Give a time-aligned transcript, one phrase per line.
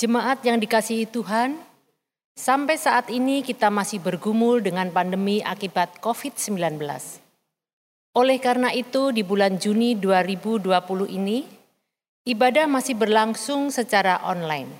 [0.00, 1.60] Jemaat yang dikasihi Tuhan,
[2.32, 6.80] sampai saat ini kita masih bergumul dengan pandemi akibat COVID-19.
[8.16, 11.44] Oleh karena itu, di bulan Juni 2020 ini,
[12.24, 14.72] ibadah masih berlangsung secara online.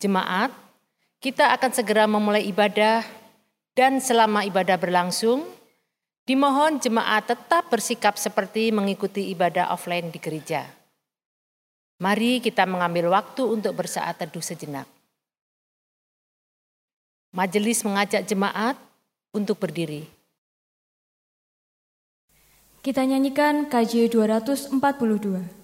[0.00, 0.56] Jemaat,
[1.20, 3.04] kita akan segera memulai ibadah
[3.76, 5.44] dan selama ibadah berlangsung,
[6.24, 10.64] dimohon jemaat tetap bersikap seperti mengikuti ibadah offline di gereja.
[11.96, 14.84] Mari kita mengambil waktu untuk bersaat teduh sejenak.
[17.32, 18.76] Majelis mengajak jemaat
[19.32, 20.04] untuk berdiri.
[22.84, 25.55] Kita nyanyikan KJ 242.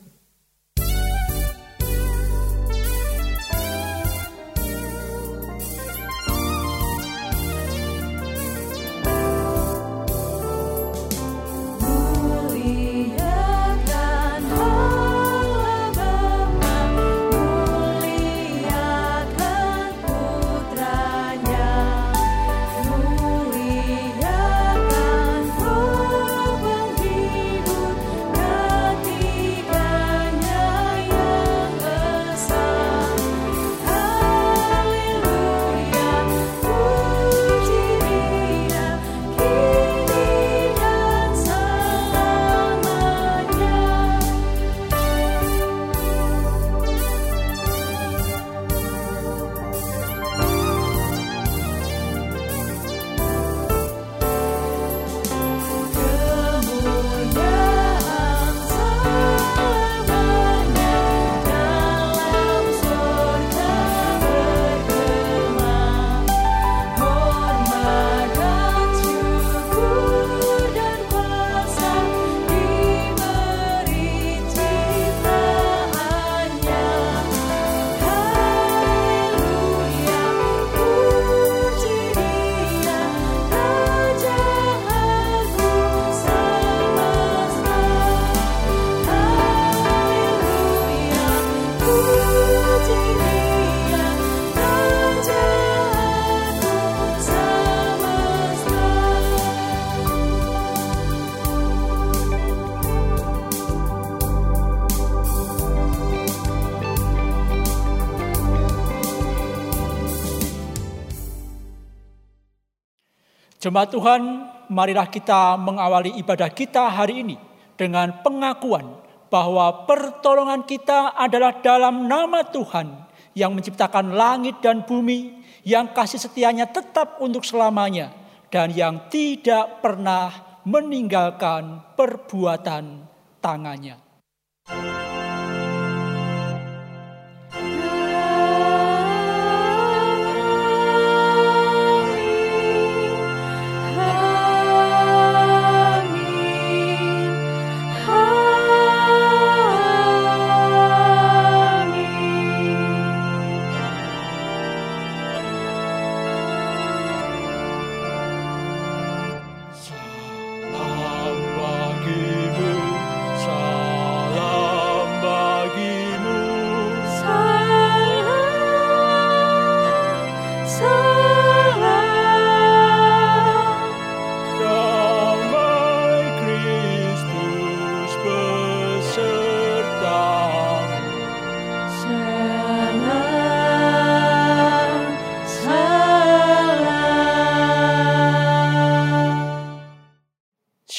[113.73, 114.23] Jemaat Tuhan,
[114.69, 117.41] marilah kita mengawali ibadah kita hari ini
[117.73, 119.01] dengan pengakuan
[119.33, 122.93] bahwa pertolongan kita adalah dalam nama Tuhan
[123.33, 128.13] yang menciptakan langit dan bumi, yang kasih setianya tetap untuk selamanya,
[128.53, 133.09] dan yang tidak pernah meninggalkan perbuatan
[133.41, 133.97] tangannya.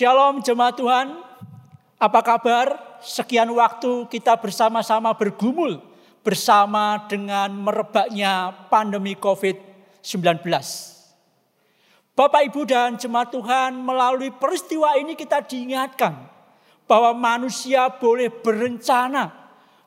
[0.04, 1.16] Shalom jemaat Tuhan,
[1.96, 3.00] apa kabar?
[3.00, 5.80] Sekian waktu kita bersama-sama bergumul
[6.20, 10.44] bersama dengan merebaknya pandemi COVID-19.
[12.20, 16.20] Bapak, Ibu, dan jemaat Tuhan, melalui peristiwa ini kita diingatkan
[16.84, 19.32] bahwa manusia boleh berencana,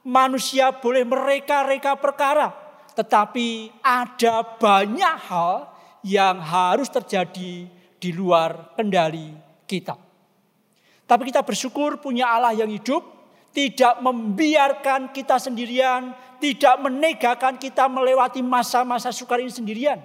[0.00, 2.56] manusia boleh mereka-reka perkara,
[2.96, 5.68] tetapi ada banyak hal
[6.00, 7.68] yang harus terjadi
[8.00, 9.36] di luar kendali
[9.68, 10.05] kita.
[11.06, 13.06] Tapi kita bersyukur punya Allah yang hidup,
[13.54, 16.10] tidak membiarkan kita sendirian,
[16.42, 20.02] tidak menegakan kita melewati masa-masa sukar ini sendirian.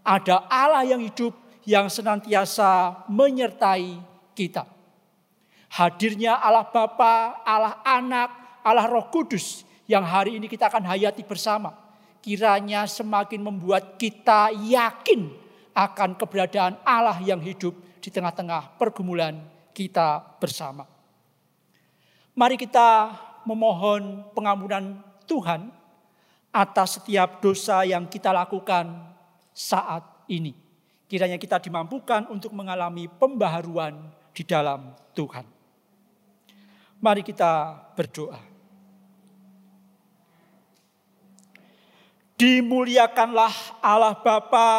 [0.00, 1.36] Ada Allah yang hidup
[1.68, 4.00] yang senantiasa menyertai
[4.32, 4.64] kita.
[5.76, 11.76] Hadirnya Allah Bapa, Allah Anak, Allah Roh Kudus yang hari ini kita akan hayati bersama.
[12.24, 15.28] Kiranya semakin membuat kita yakin
[15.76, 20.86] akan keberadaan Allah yang hidup di tengah-tengah pergumulan kita bersama.
[22.38, 23.10] Mari kita
[23.42, 25.68] memohon pengampunan Tuhan
[26.54, 28.90] atas setiap dosa yang kita lakukan
[29.50, 30.54] saat ini.
[31.10, 33.98] Kiranya kita dimampukan untuk mengalami pembaharuan
[34.30, 35.46] di dalam Tuhan.
[37.02, 38.40] Mari kita berdoa.
[42.34, 44.70] Dimuliakanlah Allah Bapa,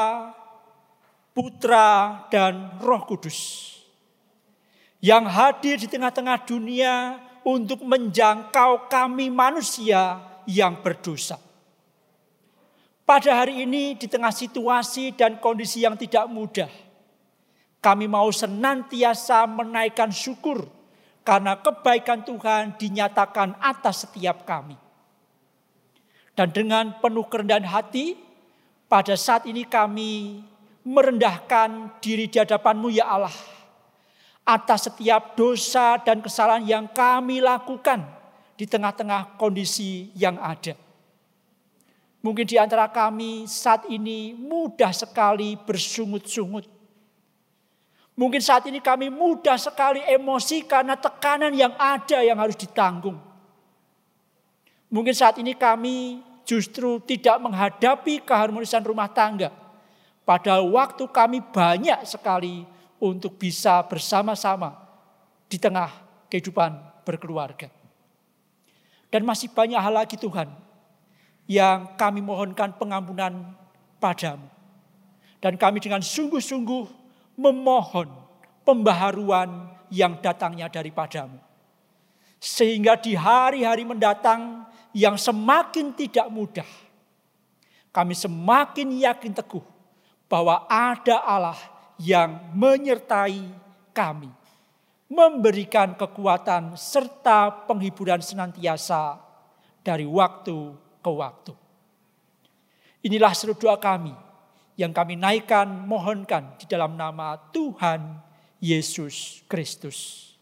[1.32, 3.75] Putra, dan Roh Kudus
[5.00, 10.20] yang hadir di tengah-tengah dunia untuk menjangkau kami manusia
[10.50, 11.38] yang berdosa.
[13.06, 16.72] Pada hari ini di tengah situasi dan kondisi yang tidak mudah,
[17.78, 20.66] kami mau senantiasa menaikkan syukur
[21.22, 24.74] karena kebaikan Tuhan dinyatakan atas setiap kami.
[26.34, 28.18] Dan dengan penuh kerendahan hati,
[28.90, 30.42] pada saat ini kami
[30.82, 33.34] merendahkan diri di hadapanmu ya Allah.
[34.46, 38.06] Atas setiap dosa dan kesalahan yang kami lakukan
[38.54, 40.78] di tengah-tengah kondisi yang ada.
[42.22, 46.66] Mungkin di antara kami saat ini mudah sekali bersungut-sungut.
[48.16, 53.20] Mungkin saat ini kami mudah sekali emosi karena tekanan yang ada yang harus ditanggung.
[54.88, 59.52] Mungkin saat ini kami justru tidak menghadapi keharmonisan rumah tangga.
[60.24, 62.64] Pada waktu kami banyak sekali
[63.00, 64.76] untuk bisa bersama-sama
[65.46, 65.92] di tengah
[66.32, 67.70] kehidupan berkeluarga.
[69.12, 70.52] Dan masih banyak hal lagi Tuhan
[71.46, 73.54] yang kami mohonkan pengampunan
[74.02, 74.50] padamu.
[75.40, 76.86] Dan kami dengan sungguh-sungguh
[77.38, 78.10] memohon
[78.66, 81.38] pembaharuan yang datangnya daripadamu.
[82.42, 86.68] Sehingga di hari-hari mendatang yang semakin tidak mudah,
[87.94, 89.64] kami semakin yakin teguh
[90.26, 93.46] bahwa ada Allah yang menyertai
[93.96, 94.32] kami,
[95.08, 99.22] memberikan kekuatan serta penghiburan senantiasa
[99.86, 101.54] dari waktu ke waktu.
[103.06, 104.12] Inilah seluruh doa kami
[104.76, 108.20] yang kami naikkan, mohonkan di dalam nama Tuhan
[108.60, 110.34] Yesus Kristus.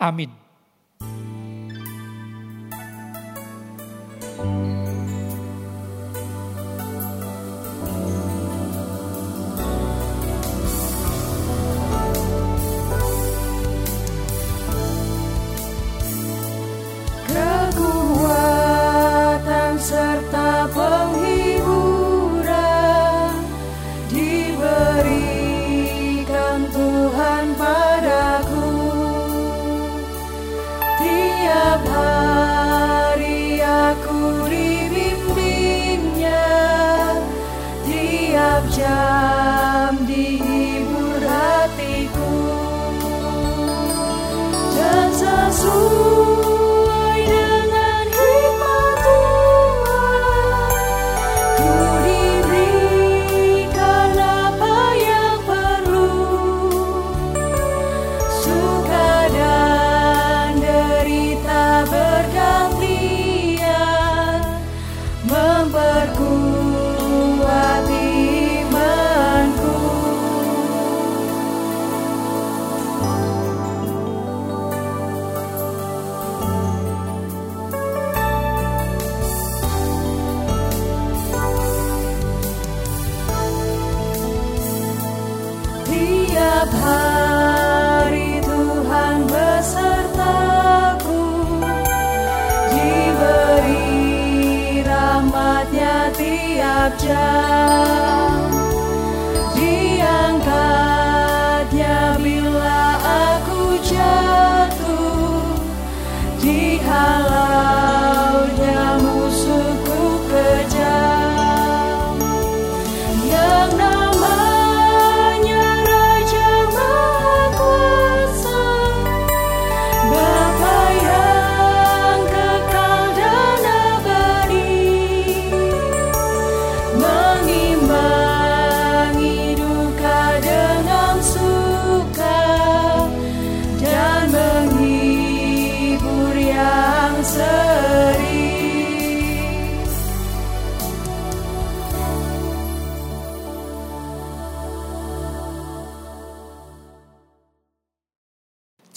[0.00, 0.32] Amin.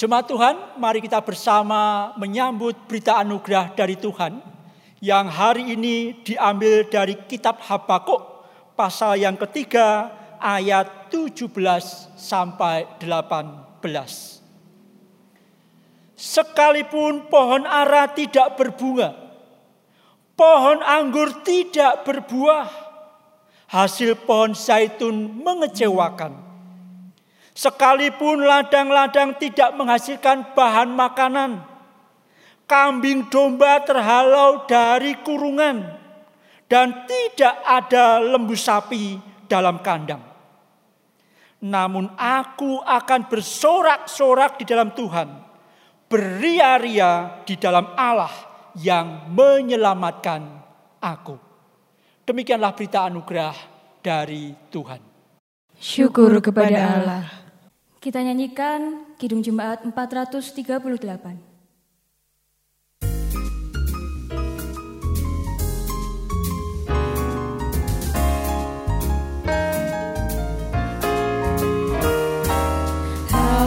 [0.09, 4.41] Jemaat Tuhan, mari kita bersama menyambut berita anugerah dari Tuhan
[5.05, 8.17] yang hari ini diambil dari kitab Habakuk
[8.73, 10.09] pasal yang ketiga
[10.41, 11.53] ayat 17
[12.17, 13.85] sampai 18.
[16.17, 19.13] Sekalipun pohon ara tidak berbunga,
[20.33, 22.65] pohon anggur tidak berbuah,
[23.69, 26.48] hasil pohon zaitun mengecewakan.
[27.59, 31.59] Sekalipun ladang-ladang tidak menghasilkan bahan makanan,
[32.63, 35.83] kambing domba terhalau dari kurungan,
[36.71, 39.19] dan tidak ada lembu sapi
[39.51, 40.23] dalam kandang.
[41.59, 45.27] Namun aku akan bersorak-sorak di dalam Tuhan,
[46.07, 48.31] beria-ria di dalam Allah
[48.79, 50.47] yang menyelamatkan
[51.03, 51.35] aku.
[52.23, 53.55] Demikianlah berita anugerah
[53.99, 55.01] dari Tuhan.
[55.75, 57.38] Syukur kepada Allah.
[57.99, 61.49] Kita nyanyikan Kidung Jemaat 438.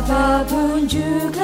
[0.03, 1.42] apa pun juga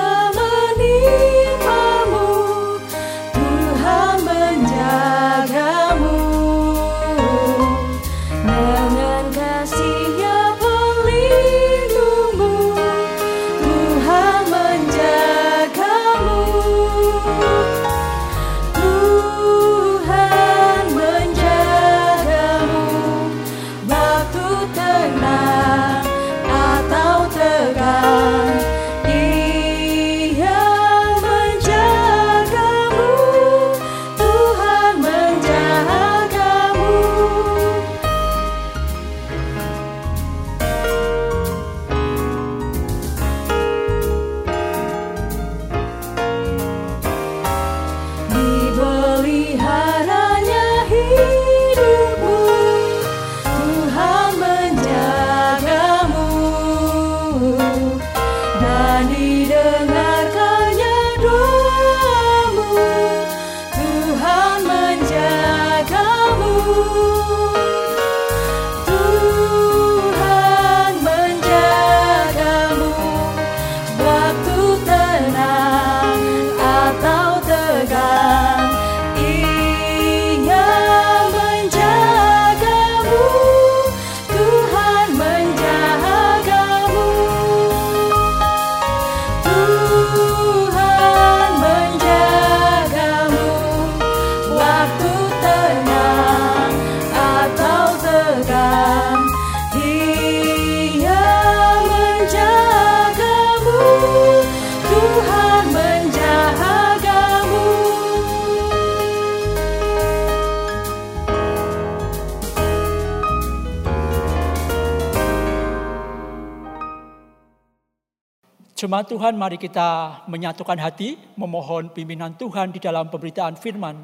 [118.89, 124.01] Jemaat Tuhan, mari kita menyatukan hati, memohon pimpinan Tuhan di dalam pemberitaan firman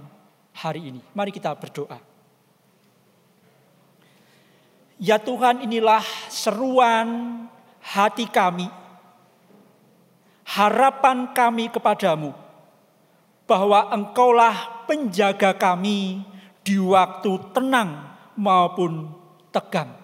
[0.53, 1.01] hari ini.
[1.17, 1.97] Mari kita berdoa.
[5.01, 7.09] Ya Tuhan, inilah seruan
[7.81, 8.69] hati kami,
[10.53, 12.37] harapan kami kepadamu,
[13.49, 16.29] bahwa Engkaulah penjaga kami
[16.61, 18.05] di waktu tenang
[18.37, 19.09] maupun
[19.49, 20.04] tegang.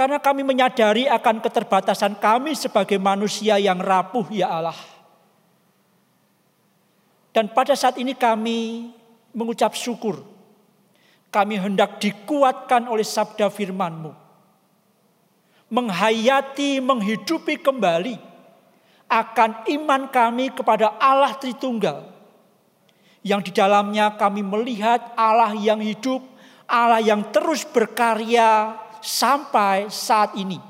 [0.00, 4.80] Karena kami menyadari akan keterbatasan kami sebagai manusia yang rapuh ya Allah.
[7.36, 8.88] Dan pada saat ini kami
[9.36, 10.24] mengucap syukur.
[11.28, 14.16] Kami hendak dikuatkan oleh sabda firman-Mu.
[15.68, 18.16] Menghayati, menghidupi kembali
[19.04, 22.08] akan iman kami kepada Allah Tritunggal.
[23.20, 26.24] Yang di dalamnya kami melihat Allah yang hidup,
[26.64, 30.60] Allah yang terus berkarya sampai saat ini,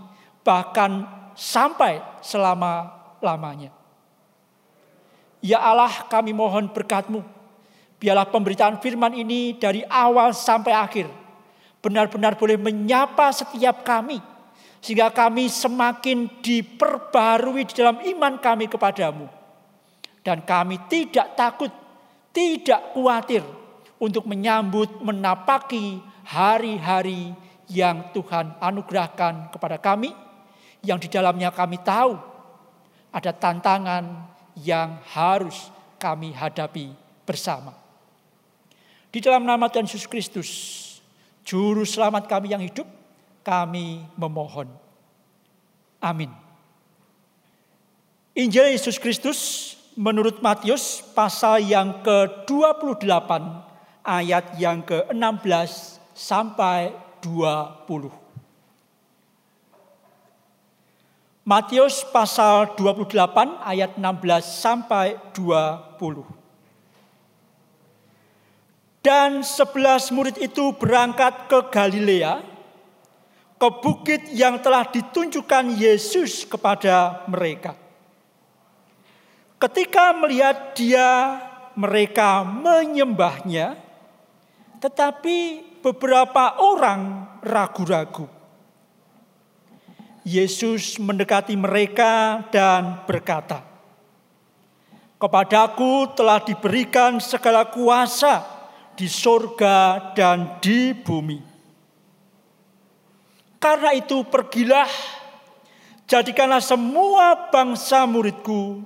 [0.42, 1.06] bahkan
[1.37, 3.70] sampai selama-lamanya.
[5.40, 7.25] Ya Allah kami mohon berkatmu,
[7.96, 11.06] biarlah pemberitaan firman ini dari awal sampai akhir,
[11.80, 14.20] benar-benar boleh menyapa setiap kami,
[14.84, 19.28] sehingga kami semakin diperbarui di dalam iman kami kepadamu.
[20.20, 21.72] Dan kami tidak takut,
[22.37, 23.40] tidak khawatir
[23.96, 27.32] untuk menyambut, menapaki hari-hari
[27.70, 30.10] yang Tuhan anugerahkan kepada kami,
[30.82, 32.18] yang di dalamnya kami tahu
[33.14, 34.26] ada tantangan
[34.58, 36.90] yang harus kami hadapi
[37.22, 37.72] bersama.
[39.10, 40.50] Di dalam nama Tuhan Yesus Kristus,
[41.46, 42.86] Juru Selamat kami yang hidup,
[43.42, 44.70] kami memohon.
[45.98, 46.30] Amin.
[48.38, 53.30] Injil Yesus Kristus menurut Matius pasal yang ke-28
[54.06, 58.10] ayat yang ke-16 sampai 20.
[61.46, 63.16] Matius pasal 28
[63.64, 64.04] ayat 16
[64.44, 66.22] sampai 20.
[69.00, 72.44] Dan sebelas murid itu berangkat ke Galilea,
[73.56, 77.72] ke bukit yang telah ditunjukkan Yesus kepada mereka.
[79.56, 81.40] Ketika melihat dia,
[81.76, 83.80] mereka menyembahnya,
[84.80, 88.28] tetapi beberapa orang ragu-ragu.
[90.22, 93.64] Yesus mendekati mereka dan berkata,
[95.16, 98.60] "Kepadaku telah diberikan segala kuasa
[99.00, 101.40] di sorga dan di bumi.
[103.56, 104.92] Karena itu pergilah,
[106.04, 108.84] jadikanlah semua bangsa muridku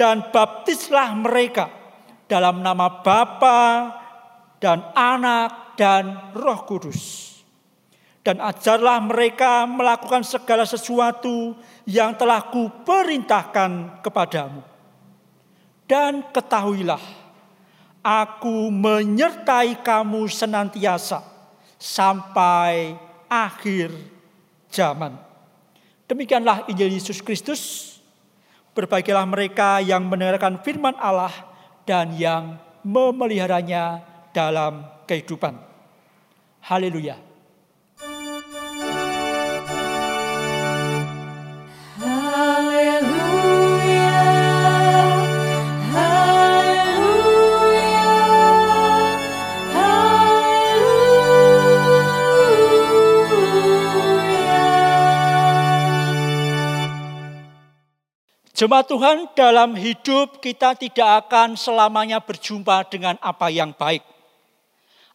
[0.00, 1.68] dan baptislah mereka
[2.24, 3.60] dalam nama Bapa
[4.64, 7.32] dan Anak dan Roh Kudus.
[8.20, 11.56] Dan ajarlah mereka melakukan segala sesuatu
[11.88, 14.60] yang telah kuperintahkan kepadamu.
[15.88, 17.00] Dan ketahuilah,
[18.04, 21.24] aku menyertai kamu senantiasa
[21.80, 22.92] sampai
[23.24, 23.88] akhir
[24.68, 25.16] zaman.
[26.04, 27.88] Demikianlah Injil Yesus Kristus.
[28.76, 31.32] Berbahagialah mereka yang mendengarkan firman Allah
[31.88, 35.69] dan yang memeliharanya dalam kehidupan.
[36.60, 37.30] Haleluya.
[58.60, 64.19] Jemaat Tuhan, dalam hidup kita tidak akan selamanya berjumpa dengan apa yang baik.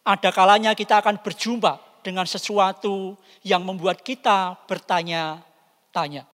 [0.06, 6.30] Ada kalanya kita akan berjumpa dengan sesuatu yang membuat kita bertanya-tanya.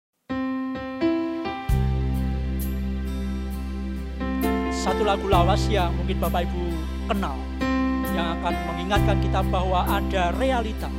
[4.75, 6.65] Satu lagu lawas yang mungkin Bapak Ibu
[7.15, 7.39] kenal,
[8.11, 10.91] yang akan mengingatkan kita bahwa ada realita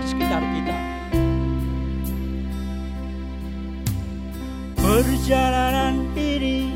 [0.00, 0.76] di sekitar kita
[4.80, 6.72] Perjalanan ini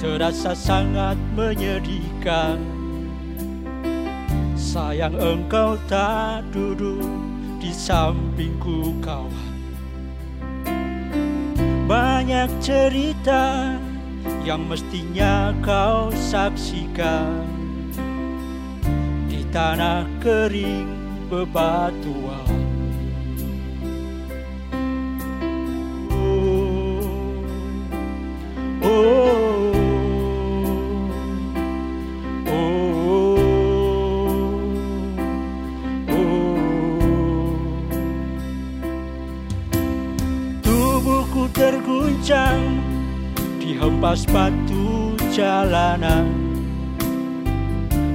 [0.00, 2.77] terasa sangat menyedihkan
[4.68, 7.00] Sayang engkau tak duduk
[7.56, 9.56] di sampingku kawan
[11.88, 13.80] Banyak cerita
[14.44, 17.48] yang mestinya kau saksikan.
[19.32, 20.92] Di tanah kering
[21.32, 22.58] bebatuan
[42.28, 42.84] terguncang
[43.56, 46.28] dihempas batu jalanan.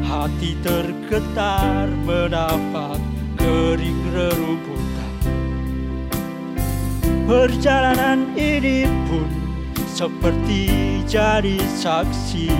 [0.05, 3.01] Hati tergetar mendapat
[3.41, 5.13] kering rerumputan
[7.25, 9.25] Perjalanan ini pun
[9.89, 10.69] seperti
[11.09, 12.53] jadi saksi.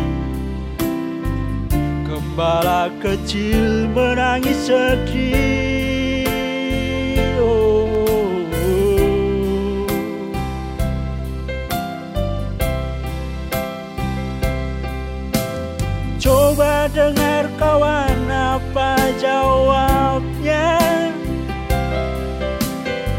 [2.10, 5.83] Gembala kecil menangis sedih
[17.04, 20.80] dengar kawan apa jawabnya?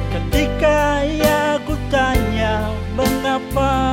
[0.09, 3.93] Ketika ia kutanya mengapa?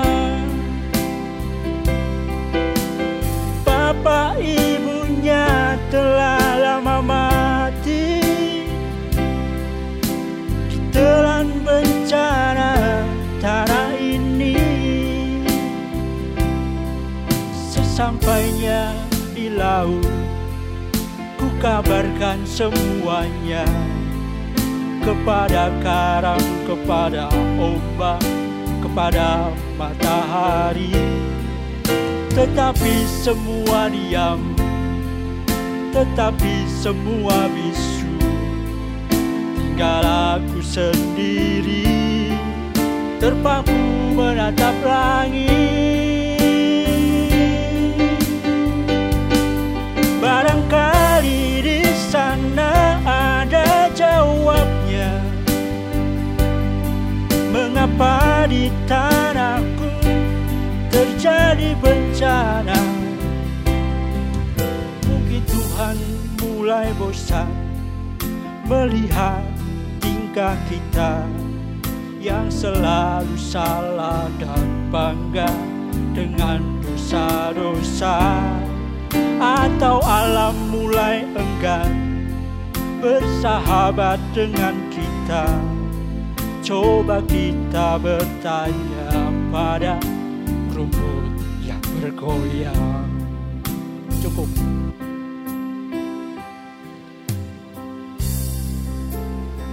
[3.68, 4.71] Bapak ibunya
[19.82, 20.06] laut
[21.42, 23.66] Ku kabarkan semuanya
[25.02, 27.26] Kepada karang, kepada
[27.58, 28.22] ombak
[28.82, 30.94] Kepada matahari.
[32.30, 34.42] Tetapi semua diam
[35.92, 38.14] Tetapi semua bisu.
[39.58, 40.06] Tinggal
[40.38, 41.90] aku sendiri
[43.18, 46.11] Terpaku menatap langit
[50.22, 55.18] Barangkali di sana ada jawabnya.
[57.50, 59.90] Mengapa di tanahku
[60.94, 62.78] terjadi bencana?
[65.10, 65.98] Mungkin Tuhan
[66.38, 67.50] mulai bosan
[68.70, 69.42] Melihat
[70.06, 71.26] tingkah kita
[72.22, 75.50] Yang selalu salah dan bangga
[76.14, 78.22] Dengan dosa-dosa
[79.42, 81.90] atau alam mulai enggan
[83.02, 85.50] bersahabat dengan kita.
[86.62, 89.10] Coba kita bertanya
[89.50, 89.98] pada
[90.70, 91.34] rumput
[91.66, 93.10] yang bergoyang.
[94.22, 94.46] Cukup.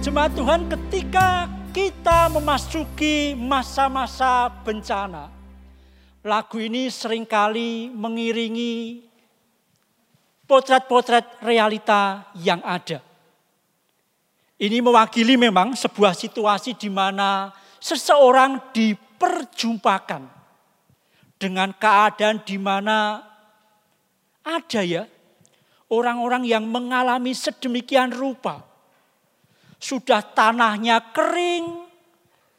[0.01, 5.29] Jemaat Tuhan ketika kita memasuki masa-masa bencana,
[6.25, 9.08] lagu ini sering kali mengiringi
[10.49, 12.97] potret-potret realita yang ada.
[14.57, 20.25] Ini mewakili memang sebuah situasi di mana seseorang diperjumpakan
[21.37, 23.23] dengan keadaan di mana
[24.43, 25.05] ada ya
[25.93, 28.65] orang-orang yang mengalami sedemikian rupa
[29.79, 31.87] sudah tanahnya kering,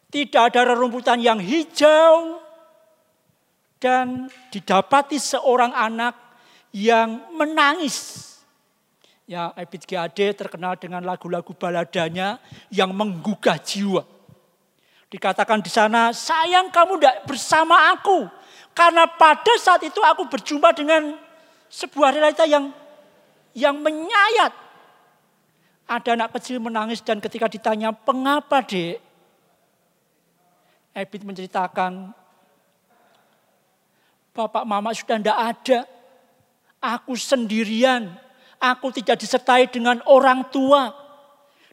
[0.09, 2.41] tidak ada rerumputan yang hijau,
[3.77, 6.17] dan didapati seorang anak
[6.71, 8.27] yang menangis.
[9.31, 14.03] Ya, Ebit GAD terkenal dengan lagu-lagu baladanya yang menggugah jiwa.
[15.07, 18.27] Dikatakan di sana, sayang kamu tidak bersama aku.
[18.75, 21.15] Karena pada saat itu aku berjumpa dengan
[21.71, 22.75] sebuah realita yang
[23.55, 24.71] yang menyayat
[25.91, 29.03] ada anak kecil menangis dan ketika ditanya, "Pengapa, Dek?"
[30.95, 32.15] Ebit menceritakan,
[34.31, 35.79] "Bapak mama sudah tidak ada.
[36.81, 38.17] Aku sendirian.
[38.61, 40.93] Aku tidak disertai dengan orang tua.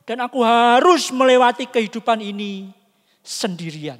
[0.07, 2.71] Dan aku harus melewati kehidupan ini
[3.23, 3.99] sendirian."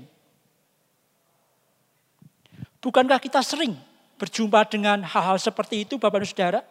[2.78, 3.76] Bukankah kita sering
[4.16, 6.62] berjumpa dengan hal-hal seperti itu Bapak dan Saudara?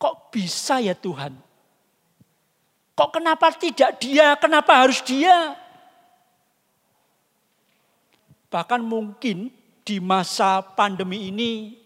[0.00, 1.36] Kok bisa ya Tuhan?
[2.94, 4.38] Kok kenapa tidak dia?
[4.38, 5.58] Kenapa harus dia?
[8.48, 9.50] Bahkan mungkin
[9.82, 11.83] di masa pandemi ini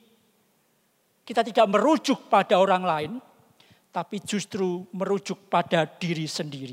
[1.29, 3.13] kita tidak merujuk pada orang lain,
[3.93, 6.73] tapi justru merujuk pada diri sendiri.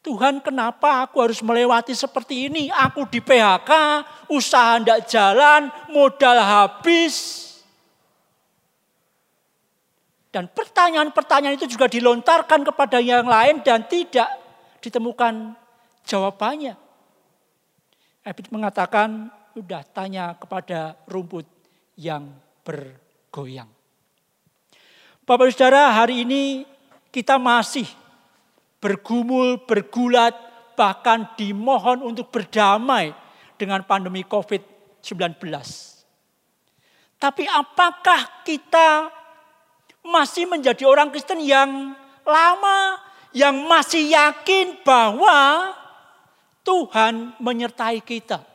[0.00, 2.72] Tuhan kenapa aku harus melewati seperti ini?
[2.72, 3.70] Aku di PHK,
[4.32, 7.44] usaha tidak jalan, modal habis.
[10.32, 14.28] Dan pertanyaan-pertanyaan itu juga dilontarkan kepada yang lain dan tidak
[14.80, 15.52] ditemukan
[16.08, 16.80] jawabannya.
[18.24, 21.44] Ebit mengatakan, udah tanya kepada rumput
[22.00, 22.28] yang
[23.34, 23.66] bergoyang.
[25.26, 26.62] Bapak saudara hari ini
[27.10, 27.82] kita masih
[28.78, 30.38] bergumul, bergulat,
[30.78, 33.10] bahkan dimohon untuk berdamai
[33.58, 35.34] dengan pandemi COVID-19.
[37.18, 39.10] Tapi apakah kita
[40.06, 43.02] masih menjadi orang Kristen yang lama,
[43.34, 45.74] yang masih yakin bahwa
[46.62, 48.53] Tuhan menyertai kita.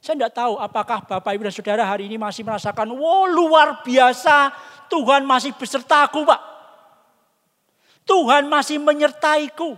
[0.00, 4.48] Saya tidak tahu apakah Bapak Ibu dan Saudara hari ini masih merasakan, wow luar biasa
[4.88, 6.40] Tuhan masih besertaku Pak.
[8.08, 9.76] Tuhan masih menyertaiku.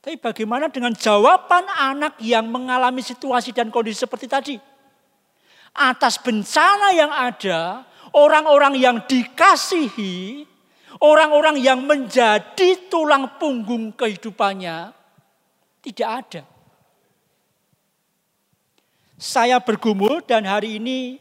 [0.00, 4.56] Tapi bagaimana dengan jawaban anak yang mengalami situasi dan kondisi seperti tadi?
[5.74, 7.82] atas bencana yang ada,
[8.14, 10.46] orang-orang yang dikasihi,
[11.02, 14.94] orang-orang yang menjadi tulang punggung kehidupannya,
[15.82, 16.42] tidak ada.
[19.24, 21.16] Saya bergumul dan hari ini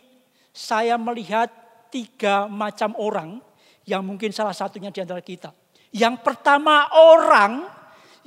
[0.51, 1.47] saya melihat
[1.87, 3.39] tiga macam orang
[3.87, 5.55] yang mungkin salah satunya di antara kita.
[5.95, 7.63] Yang pertama orang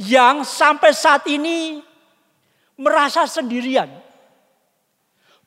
[0.01, 1.85] yang sampai saat ini
[2.81, 3.93] merasa sendirian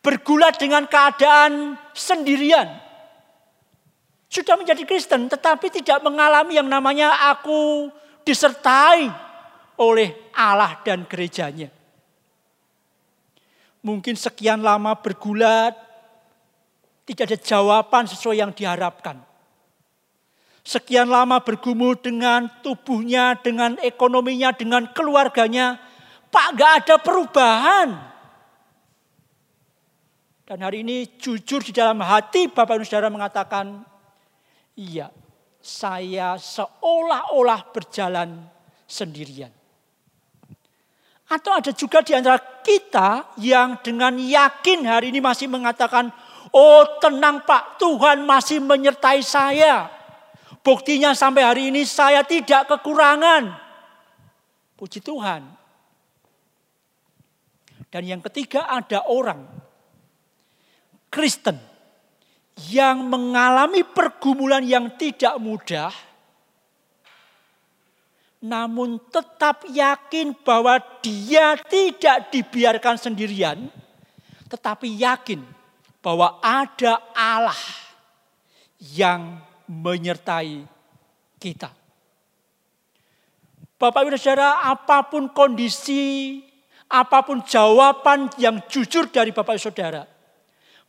[0.05, 2.69] bergulat dengan keadaan sendirian.
[4.29, 7.89] Sudah menjadi Kristen tetapi tidak mengalami yang namanya aku
[8.21, 9.09] disertai
[9.81, 11.78] oleh Allah dan gerejanya.
[13.79, 15.71] Mungkin sekian lama bergulat,
[17.07, 19.23] tidak ada jawaban sesuai yang diharapkan.
[20.61, 25.79] Sekian lama bergumul dengan tubuhnya, dengan ekonominya, dengan keluarganya.
[26.29, 27.89] Pak gak ada perubahan.
[30.45, 33.85] Dan hari ini jujur di dalam hati Bapak dan Saudara mengatakan,
[34.77, 35.09] iya
[35.61, 38.49] saya seolah-olah berjalan
[38.89, 39.53] sendirian.
[41.29, 46.13] Atau ada juga di antara kita yang dengan yakin hari ini masih mengatakan,
[46.53, 49.89] oh tenang Pak, Tuhan masih menyertai saya.
[50.61, 53.57] Buktinya sampai hari ini saya tidak kekurangan.
[54.77, 55.49] Puji Tuhan.
[57.89, 59.49] Dan yang ketiga ada orang
[61.09, 61.57] Kristen
[62.69, 65.89] yang mengalami pergumulan yang tidak mudah,
[68.39, 73.67] namun tetap yakin bahwa dia tidak dibiarkan sendirian.
[74.49, 75.45] tetapi yakin
[76.01, 77.61] bahwa ada Allah
[78.81, 79.37] yang
[79.69, 80.65] menyertai
[81.37, 81.69] kita.
[83.77, 86.41] Bapak Ibu Saudara, apa pun kondisi,
[86.89, 90.09] apa pun jawaban yang jujur dari Bapak Ibu Saudara,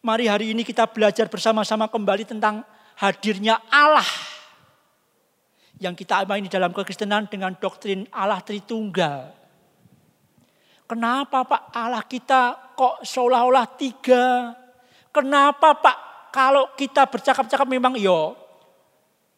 [0.01, 2.65] mari hari ini kita belajar bersama-sama kembali tentang
[2.97, 4.30] hadirnya Allah
[5.81, 9.33] yang kita amini dalam kekristenan dengan doktrin Allah Tritunggal.
[10.85, 14.53] Kenapa Pak Allah kita kok seolah-olah tiga?
[15.09, 15.99] Kenapa Pak
[16.31, 18.37] kalau kita bercakap-cakap memang yo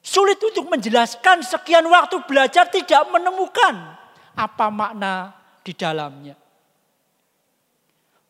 [0.03, 3.95] sulit untuk menjelaskan sekian waktu belajar tidak menemukan
[4.35, 5.31] apa makna
[5.63, 6.35] di dalamnya.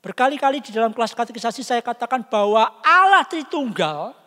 [0.02, 4.21] Berkali-kali di dalam kelas katekisasi saya katakan bahwa Allah Tritunggal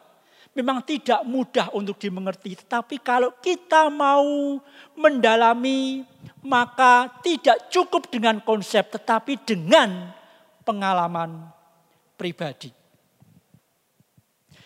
[0.55, 2.55] memang tidak mudah untuk dimengerti.
[2.63, 4.57] Tetapi kalau kita mau
[4.95, 6.07] mendalami,
[6.47, 10.15] maka tidak cukup dengan konsep, tetapi dengan
[10.63, 11.51] pengalaman
[12.15, 12.71] pribadi.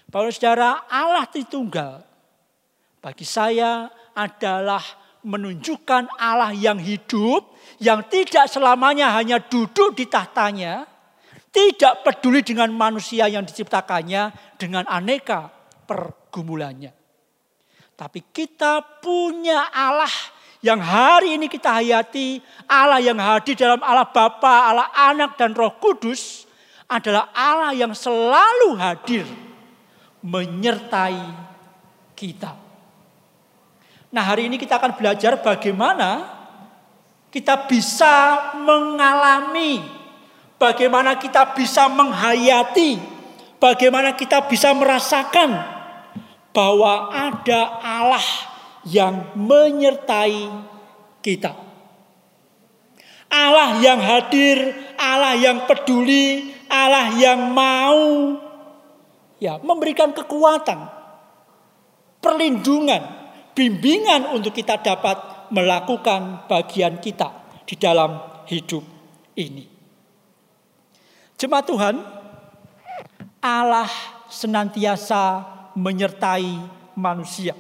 [0.09, 2.05] Bahwa saudara Allah Tritunggal
[3.01, 4.81] bagi saya adalah
[5.25, 10.87] menunjukkan Allah yang hidup, yang tidak selamanya hanya duduk di tahtanya,
[11.53, 15.58] tidak peduli dengan manusia yang diciptakannya dengan aneka
[15.89, 16.93] pergumulannya.
[17.97, 20.13] Tapi kita punya Allah
[20.61, 25.79] yang hari ini kita hayati, Allah yang hadir dalam Allah Bapa, Allah Anak dan Roh
[25.79, 26.43] Kudus
[26.85, 29.23] adalah Allah yang selalu hadir
[30.19, 31.23] menyertai
[32.11, 32.59] kita.
[34.11, 36.27] Nah, hari ini kita akan belajar bagaimana
[37.31, 39.79] kita bisa mengalami,
[40.59, 42.99] bagaimana kita bisa menghayati,
[43.63, 45.78] bagaimana kita bisa merasakan
[46.51, 48.27] bahwa ada Allah
[48.87, 50.49] yang menyertai
[51.21, 51.53] kita.
[53.29, 58.33] Allah yang hadir, Allah yang peduli, Allah yang mau
[59.37, 60.89] ya memberikan kekuatan,
[62.17, 63.01] perlindungan,
[63.53, 67.29] bimbingan untuk kita dapat melakukan bagian kita
[67.69, 68.17] di dalam
[68.49, 68.81] hidup
[69.37, 69.65] ini.
[71.37, 71.95] Jemaat Tuhan,
[73.39, 73.89] Allah
[74.27, 76.59] senantiasa menyertai
[76.99, 77.55] manusia.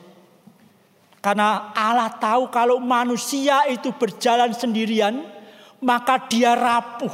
[1.23, 5.23] Karena Allah tahu kalau manusia itu berjalan sendirian,
[5.83, 7.11] maka dia rapuh.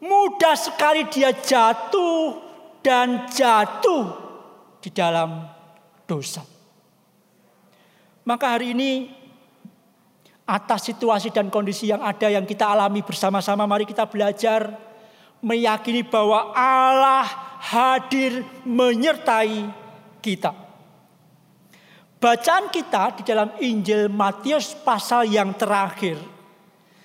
[0.00, 2.36] Mudah sekali dia jatuh
[2.84, 4.04] dan jatuh
[4.84, 5.48] di dalam
[6.04, 6.44] dosa.
[8.24, 9.08] Maka hari ini
[10.44, 14.76] atas situasi dan kondisi yang ada yang kita alami bersama-sama mari kita belajar
[15.40, 19.72] meyakini bahwa Allah hadir menyertai
[20.20, 20.52] kita.
[22.20, 26.16] Bacaan kita di dalam Injil Matius pasal yang terakhir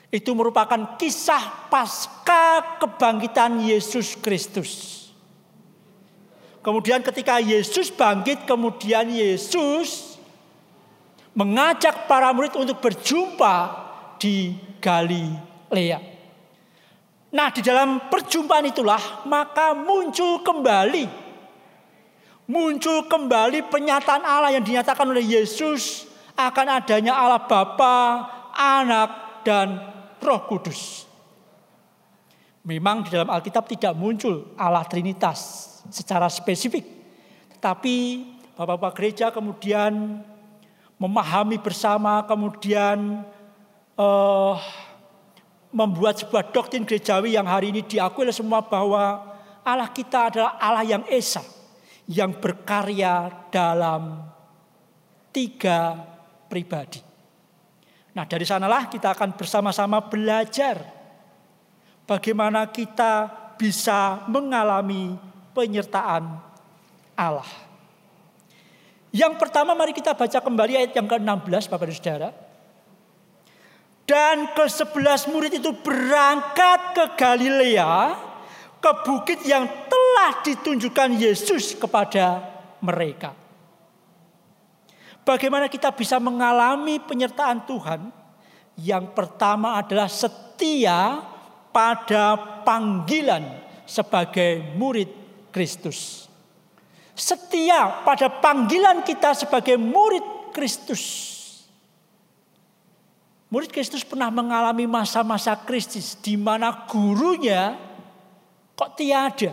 [0.10, 4.98] itu merupakan kisah pasca kebangkitan Yesus Kristus.
[6.60, 10.20] Kemudian ketika Yesus bangkit, kemudian Yesus
[11.36, 13.56] mengajak para murid untuk berjumpa
[14.20, 16.19] di Galilea.
[17.30, 21.06] Nah di dalam perjumpaan itulah maka muncul kembali.
[22.50, 28.26] Muncul kembali penyataan Allah yang dinyatakan oleh Yesus akan adanya Allah Bapa,
[28.58, 29.78] Anak, dan
[30.18, 31.06] Roh Kudus.
[32.66, 36.86] Memang di dalam Alkitab tidak muncul Allah Trinitas secara spesifik.
[37.54, 37.96] Tetapi
[38.58, 40.26] Bapak-Bapak gereja kemudian
[41.00, 43.24] memahami bersama, kemudian
[43.96, 44.60] uh,
[45.70, 50.86] membuat sebuah doktrin gerejawi yang hari ini diakui oleh semua bahwa Allah kita adalah Allah
[50.86, 51.46] yang esa,
[52.10, 54.26] yang berkarya dalam
[55.30, 55.94] tiga
[56.50, 57.02] pribadi.
[58.18, 60.82] Nah dari sanalah kita akan bersama-sama belajar
[62.10, 65.14] bagaimana kita bisa mengalami
[65.54, 66.42] penyertaan
[67.14, 67.70] Allah.
[69.14, 72.30] Yang pertama mari kita baca kembali ayat yang ke-16 Bapak dan Saudara.
[74.10, 78.18] Dan ke sebelas murid itu berangkat ke Galilea,
[78.82, 82.42] ke bukit yang telah ditunjukkan Yesus kepada
[82.82, 83.38] mereka.
[85.22, 88.10] Bagaimana kita bisa mengalami penyertaan Tuhan?
[88.82, 91.22] Yang pertama adalah setia
[91.70, 92.34] pada
[92.66, 93.46] panggilan
[93.86, 95.14] sebagai murid
[95.54, 96.26] Kristus.
[97.14, 101.29] Setia pada panggilan kita sebagai murid Kristus.
[103.50, 107.74] Murid Kristus pernah mengalami masa-masa krisis di mana gurunya
[108.78, 109.50] kok tiada.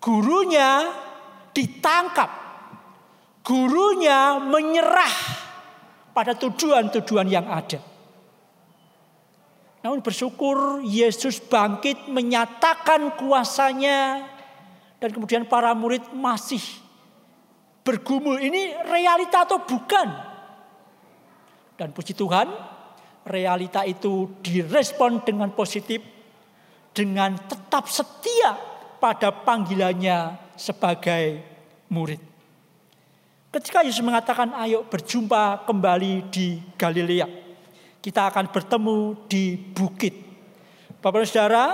[0.00, 0.88] Gurunya
[1.52, 2.30] ditangkap.
[3.44, 5.16] Gurunya menyerah
[6.16, 7.84] pada tujuan-tujuan yang ada.
[9.80, 14.24] Namun bersyukur Yesus bangkit menyatakan kuasanya
[15.00, 16.60] dan kemudian para murid masih
[17.80, 18.36] bergumul.
[18.36, 20.08] Ini realita atau bukan?
[21.80, 22.44] Dan puji Tuhan,
[23.30, 26.02] realita itu direspon dengan positif
[26.90, 28.58] dengan tetap setia
[28.98, 31.38] pada panggilannya sebagai
[31.86, 32.18] murid.
[33.54, 37.50] Ketika Yesus mengatakan ayo berjumpa kembali di Galilea
[38.00, 40.16] kita akan bertemu di bukit.
[41.00, 41.66] Bapak dan Saudara,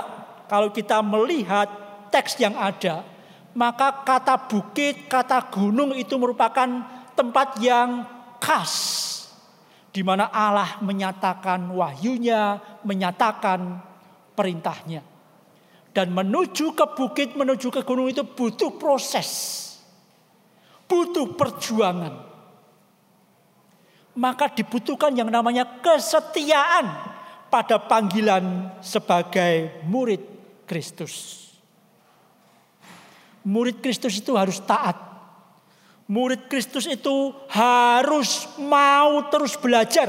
[0.51, 1.71] kalau kita melihat
[2.11, 3.07] teks yang ada,
[3.55, 6.67] maka kata bukit, kata gunung itu merupakan
[7.15, 8.05] tempat yang
[8.43, 8.75] khas
[9.97, 13.81] di mana Allah menyatakan wahyunya, menyatakan
[14.37, 15.01] perintahnya.
[15.97, 19.65] Dan menuju ke bukit, menuju ke gunung itu butuh proses.
[20.85, 22.37] Butuh perjuangan
[24.17, 26.89] maka dibutuhkan yang namanya kesetiaan
[27.53, 30.25] pada panggilan sebagai murid
[30.65, 31.45] Kristus.
[33.47, 34.99] Murid Kristus itu harus taat.
[36.07, 40.07] Murid Kristus itu harus mau terus belajar.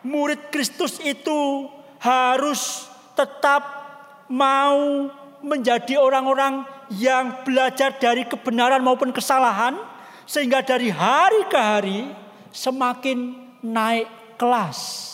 [0.00, 1.68] Murid Kristus itu
[2.00, 3.62] harus tetap
[4.32, 5.12] mau
[5.44, 6.64] menjadi orang-orang
[6.96, 9.76] yang belajar dari kebenaran maupun kesalahan,
[10.24, 12.00] sehingga dari hari ke hari
[12.48, 14.08] semakin naik
[14.40, 15.04] kelas.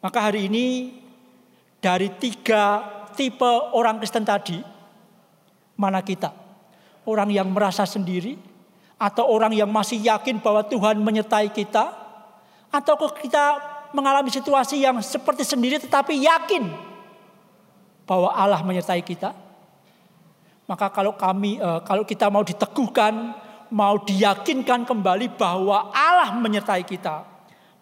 [0.00, 0.96] Maka hari ini
[1.78, 4.58] dari tiga tipe orang Kristen tadi,
[5.76, 6.39] mana kita?
[7.10, 8.38] Orang yang merasa sendiri,
[8.94, 11.90] atau orang yang masih yakin bahwa Tuhan menyertai kita,
[12.70, 13.58] atau kita
[13.90, 16.70] mengalami situasi yang seperti sendiri tetapi yakin
[18.06, 19.34] bahwa Allah menyertai kita.
[20.70, 23.34] Maka kalau kami, eh, kalau kita mau diteguhkan,
[23.74, 27.26] mau diyakinkan kembali bahwa Allah menyertai kita.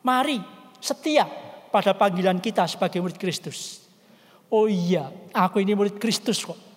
[0.01, 0.41] Mari
[0.81, 1.29] setia
[1.69, 3.85] pada panggilan kita sebagai murid Kristus.
[4.49, 6.68] Oh iya, aku ini murid Kristus kok.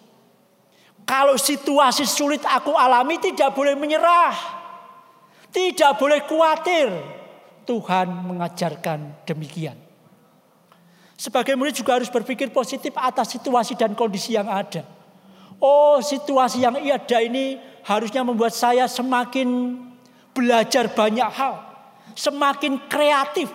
[1.06, 4.34] Kalau situasi sulit aku alami tidak boleh menyerah.
[5.52, 6.88] Tidak boleh khawatir.
[7.68, 9.78] Tuhan mengajarkan demikian.
[11.22, 14.82] Sebagai murid juga harus berpikir positif atas situasi dan kondisi yang ada.
[15.62, 19.78] Oh situasi yang ada ini harusnya membuat saya semakin
[20.34, 21.62] belajar banyak hal,
[22.18, 23.54] semakin kreatif,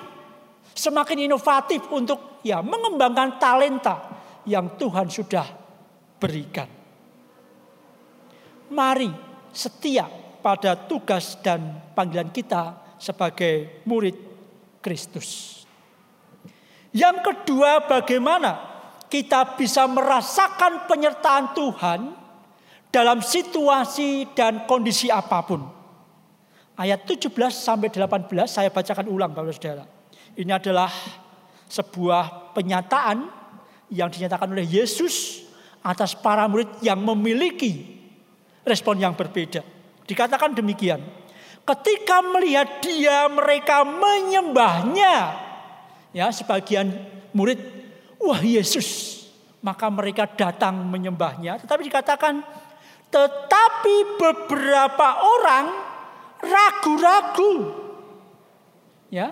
[0.70, 3.96] semakin inovatif untuk ya mengembangkan talenta
[4.46, 5.46] yang Tuhan sudah
[6.22, 6.75] berikan.
[8.70, 9.10] Mari
[9.54, 10.06] setia
[10.42, 14.14] pada tugas dan panggilan kita sebagai murid
[14.84, 15.62] Kristus.
[16.94, 18.56] Yang kedua, bagaimana
[19.10, 22.00] kita bisa merasakan penyertaan Tuhan
[22.94, 25.60] dalam situasi dan kondisi apa pun.
[26.76, 29.84] Ayat 17 sampai 18 saya bacakan ulang Bapak Saudara.
[30.36, 30.92] Ini adalah
[31.66, 33.26] sebuah penyataan
[33.88, 35.44] yang dinyatakan oleh Yesus
[35.80, 37.95] atas para murid yang memiliki
[38.66, 39.62] respon yang berbeda.
[40.02, 40.98] Dikatakan demikian.
[41.62, 45.46] Ketika melihat dia mereka menyembahnya.
[46.10, 46.90] Ya sebagian
[47.30, 47.62] murid,
[48.18, 49.14] wah Yesus.
[49.62, 51.62] Maka mereka datang menyembahnya.
[51.62, 52.42] Tetapi dikatakan
[53.06, 55.66] tetapi beberapa orang
[56.42, 57.52] ragu-ragu.
[59.10, 59.30] Ya.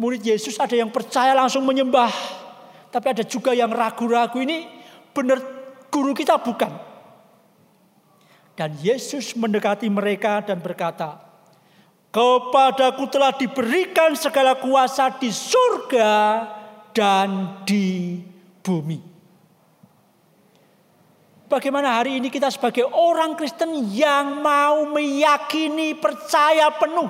[0.00, 2.12] Murid Yesus ada yang percaya langsung menyembah.
[2.88, 4.64] Tapi ada juga yang ragu-ragu ini
[5.12, 5.44] benar
[5.92, 6.89] guru kita bukan.
[8.60, 11.16] Dan Yesus mendekati mereka dan berkata,
[12.12, 16.44] Kepadaku telah diberikan segala kuasa di surga
[16.92, 18.20] dan di
[18.60, 19.00] bumi.
[21.48, 27.08] Bagaimana hari ini kita sebagai orang Kristen yang mau meyakini percaya penuh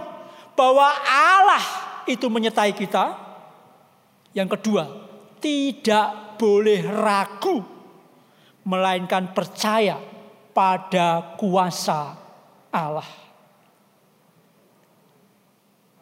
[0.54, 1.64] bahwa Allah
[2.06, 3.18] itu menyertai kita.
[4.38, 4.86] Yang kedua,
[5.42, 7.66] tidak boleh ragu
[8.62, 10.09] melainkan percaya
[10.60, 12.20] pada kuasa
[12.68, 13.08] Allah.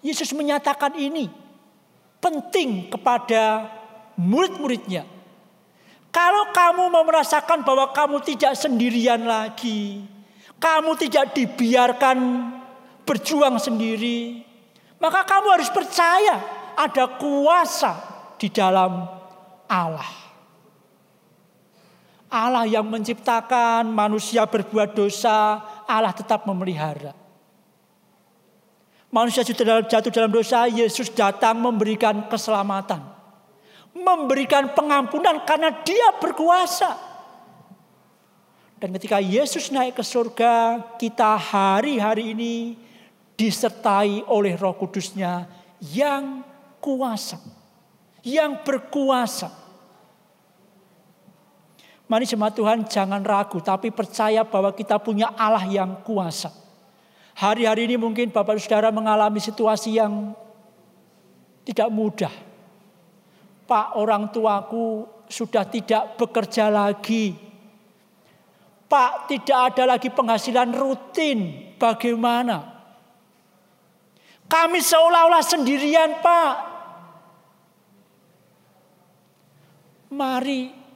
[0.02, 1.30] Yesus menyatakan ini
[2.18, 3.70] penting kepada
[4.18, 5.06] murid-muridnya
[6.10, 10.02] kalau kamu mau merasakan bahwa kamu tidak sendirian lagi,
[10.58, 12.18] kamu tidak dibiarkan
[13.06, 14.42] berjuang sendiri,
[14.98, 16.42] maka kamu harus percaya
[16.74, 17.94] ada kuasa
[18.34, 19.06] di dalam
[19.70, 20.27] Allah.
[22.28, 27.16] Allah yang menciptakan manusia berbuat dosa, Allah tetap memelihara.
[29.08, 33.18] Manusia jatuh dalam dosa, Yesus datang memberikan keselamatan
[34.04, 37.08] memberikan pengampunan karena dia berkuasa.
[38.78, 42.78] Dan ketika Yesus naik ke surga, kita hari-hari ini
[43.34, 45.50] disertai oleh roh kudusnya
[45.82, 46.46] yang
[46.78, 47.42] kuasa.
[48.22, 49.50] Yang berkuasa.
[52.08, 56.48] Mari jemaat Tuhan jangan ragu tapi percaya bahwa kita punya Allah yang kuasa.
[57.36, 60.32] Hari-hari ini mungkin Bapak Saudara mengalami situasi yang
[61.68, 62.32] tidak mudah.
[63.68, 67.36] Pak orang tuaku sudah tidak bekerja lagi.
[68.88, 71.68] Pak tidak ada lagi penghasilan rutin.
[71.76, 72.80] Bagaimana?
[74.48, 76.54] Kami seolah-olah sendirian Pak.
[80.08, 80.87] Mari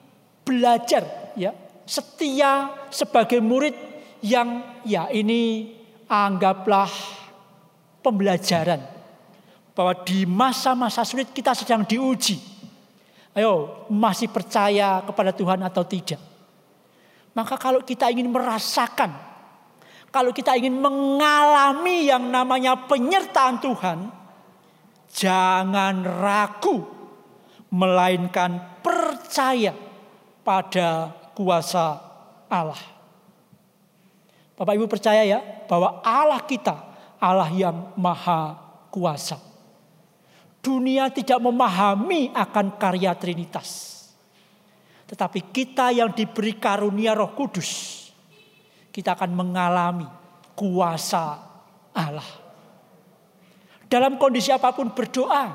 [0.43, 1.55] belajar ya
[1.87, 3.75] setia sebagai murid
[4.23, 5.75] yang ya ini
[6.07, 6.91] anggaplah
[8.03, 8.81] pembelajaran
[9.73, 12.39] bahwa di masa-masa sulit kita sedang diuji.
[13.33, 16.21] Ayo, masih percaya kepada Tuhan atau tidak?
[17.33, 19.17] Maka kalau kita ingin merasakan,
[20.13, 23.99] kalau kita ingin mengalami yang namanya penyertaan Tuhan,
[25.09, 26.85] jangan ragu,
[27.73, 29.73] melainkan percaya
[30.45, 31.99] pada kuasa
[32.51, 32.79] Allah.
[34.59, 36.77] Bapak Ibu percaya ya bahwa Allah kita
[37.23, 38.59] Allah yang maha
[38.91, 39.39] kuasa.
[40.63, 43.91] Dunia tidak memahami akan karya Trinitas.
[45.11, 47.99] Tetapi kita yang diberi karunia Roh Kudus,
[48.95, 50.07] kita akan mengalami
[50.55, 51.43] kuasa
[51.91, 52.31] Allah.
[53.91, 55.53] Dalam kondisi apa pun berdoa,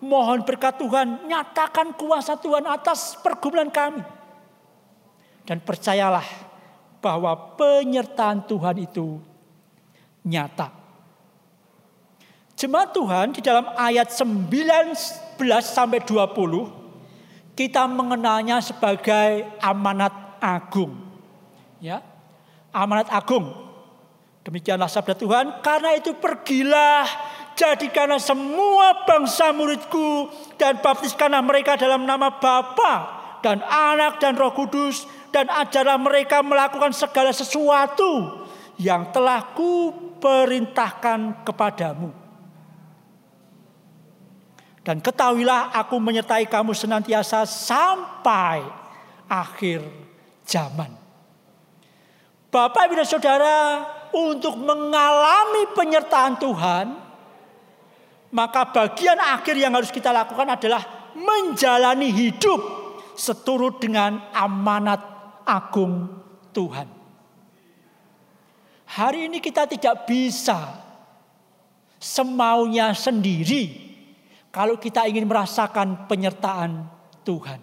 [0.00, 4.13] mohon berkat Tuhan, nyatakan kuasa Tuhan atas pergumulan kami.
[5.44, 6.24] Dan percayalah
[7.04, 9.20] bahwa penyertaan Tuhan itu
[10.24, 10.72] nyata.
[12.56, 14.48] Jemaat Tuhan di dalam ayat 19
[15.60, 20.96] sampai 20 kita mengenalnya sebagai amanat agung.
[21.78, 22.00] Ya.
[22.72, 23.52] Amanat agung.
[24.44, 27.08] Demikianlah sabda Tuhan, karena itu pergilah
[27.56, 30.28] jadikanlah semua bangsa muridku
[30.60, 32.94] dan baptiskanlah mereka dalam nama Bapa
[33.40, 38.46] dan Anak dan Roh Kudus dan ajarlah mereka melakukan segala sesuatu
[38.78, 42.14] yang telah kuperintahkan kepadamu.
[44.86, 48.62] Dan ketahuilah aku menyertai kamu senantiasa sampai
[49.26, 49.82] akhir
[50.46, 50.94] zaman.
[52.54, 53.58] Bapak Ibu dan Saudara,
[54.14, 56.86] untuk mengalami penyertaan Tuhan,
[58.30, 62.62] maka bagian akhir yang harus kita lakukan adalah menjalani hidup
[63.18, 65.13] seturut dengan amanat
[65.46, 66.08] agung
[66.50, 66.88] Tuhan.
[68.84, 70.80] Hari ini kita tidak bisa
[71.98, 73.74] semaunya sendiri
[74.52, 76.86] kalau kita ingin merasakan penyertaan
[77.24, 77.60] Tuhan.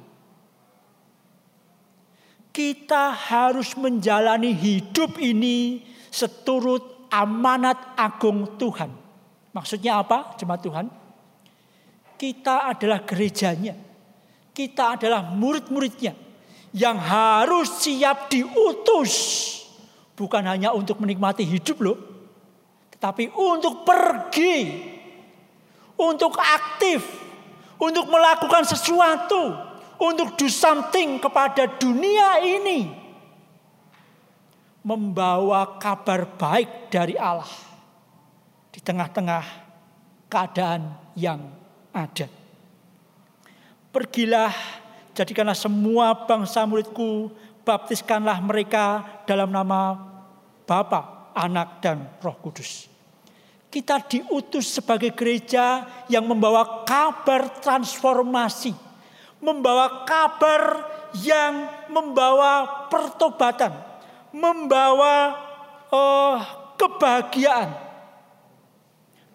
[2.52, 8.92] Kita harus menjalani hidup ini seturut amanat agung Tuhan.
[9.56, 10.88] Maksudnya apa, jemaat Tuhan?
[12.20, 13.72] Kita adalah gerejanya.
[14.52, 16.31] Kita adalah murid-muridnya
[16.72, 19.14] yang harus siap diutus.
[20.16, 21.98] Bukan hanya untuk menikmati hidup loh.
[22.94, 24.92] Tetapi untuk pergi
[26.02, 27.06] untuk aktif,
[27.78, 29.54] untuk melakukan sesuatu,
[30.02, 32.90] untuk do something kepada dunia ini.
[34.82, 37.54] Membawa kabar baik dari Allah
[38.74, 39.46] di tengah-tengah
[40.26, 41.38] keadaan yang
[41.94, 42.26] ada.
[43.94, 44.50] Pergilah,
[45.16, 47.32] jadikanlah semua bangsa muridku,
[47.68, 49.98] baptiskanlah mereka dalam nama
[50.66, 52.88] Bapa, Anak, dan Roh Kudus.
[53.72, 58.76] Kita diutus sebagai gereja yang membawa kabar transformasi.
[59.40, 60.86] Membawa kabar
[61.24, 63.72] yang membawa pertobatan.
[64.36, 65.40] Membawa
[65.88, 66.38] uh,
[66.76, 67.72] kebahagiaan.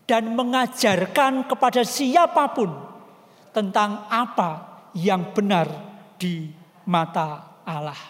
[0.04, 2.70] Dan mengajarkan kepada siapa pun
[3.50, 5.68] tentang apa yang benar
[6.16, 6.48] di
[6.88, 8.00] mata Allah.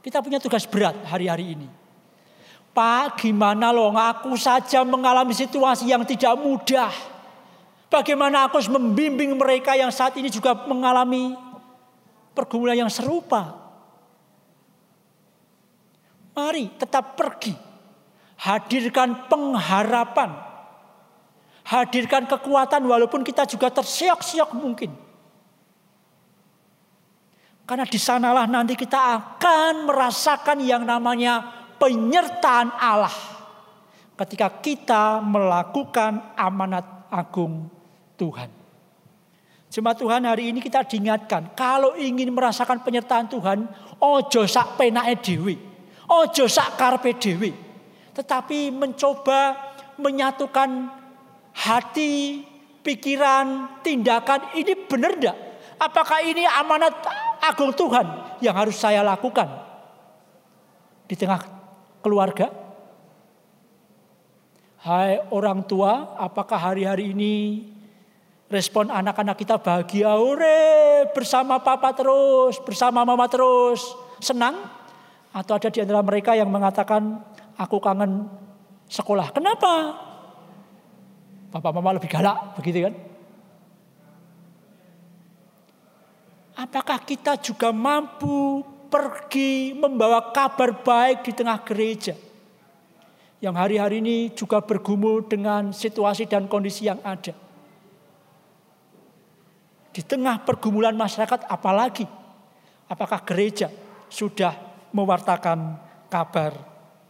[0.00, 1.68] Kita punya tugas berat hari-hari ini
[2.78, 6.94] Pak, gimana loh aku saja mengalami situasi yang tidak mudah.
[7.90, 11.34] Bagaimana aku harus membimbing mereka yang saat ini juga mengalami
[12.38, 13.58] pergumulan yang serupa.
[16.38, 17.50] Mari tetap pergi.
[18.38, 20.38] Hadirkan pengharapan.
[21.66, 25.07] Hadirkan kekuatan walaupun kita juga tersiok-siok mungkin.
[27.68, 31.44] Karena di sanalah nanti kita akan merasakan yang namanya
[31.76, 33.12] penyertaan Allah
[34.16, 37.68] ketika kita melakukan amanat agung
[38.16, 38.48] Tuhan.
[39.68, 43.68] Jemaat Tuhan hari ini kita diingatkan kalau ingin merasakan penyertaan Tuhan,
[44.00, 45.60] ojo sak penake dewi,
[46.08, 47.52] ojo sak karpe dewi,
[48.16, 49.60] tetapi mencoba
[50.00, 50.88] menyatukan
[51.52, 52.48] hati,
[52.80, 55.38] pikiran, tindakan ini benar enggak?
[55.78, 56.96] Apakah ini amanat
[57.48, 59.48] agung Tuhan yang harus saya lakukan
[61.08, 61.40] di tengah
[62.04, 62.52] keluarga?
[64.78, 67.66] Hai orang tua, apakah hari-hari ini
[68.46, 73.82] respon anak-anak kita bahagia, ore bersama papa terus, bersama mama terus,
[74.22, 74.54] senang?
[75.34, 77.20] Atau ada di antara mereka yang mengatakan,
[77.58, 78.30] aku kangen
[78.88, 79.34] sekolah.
[79.34, 79.98] Kenapa?
[81.52, 82.94] Bapak mama lebih galak, begitu kan?
[86.58, 92.18] Apakah kita juga mampu pergi membawa kabar baik di tengah gereja?
[93.38, 97.30] Yang hari-hari ini juga bergumul dengan situasi dan kondisi yang ada.
[99.94, 102.10] Di tengah pergumulan masyarakat apalagi?
[102.90, 103.70] Apakah gereja
[104.10, 104.58] sudah
[104.90, 105.78] mewartakan
[106.10, 106.58] kabar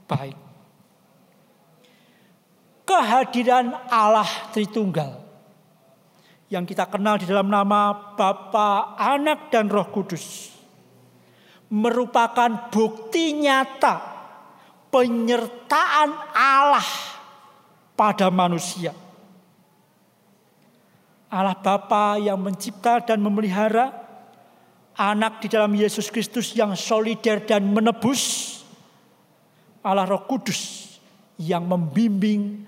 [0.05, 0.37] baik?
[2.85, 5.28] Kehadiran Allah Tritunggal
[6.49, 10.57] yang kita kenal di dalam nama Bapa, Anak, dan Roh Kudus
[11.69, 14.01] merupakan bukti nyata
[14.89, 16.89] penyertaan Allah
[17.93, 18.97] pada manusia.
[21.29, 23.93] Allah Bapa yang mencipta dan memelihara
[24.97, 28.57] anak di dalam Yesus Kristus yang solider dan menebus.
[29.85, 30.89] Allah Roh Kudus
[31.37, 32.65] yang membimbing,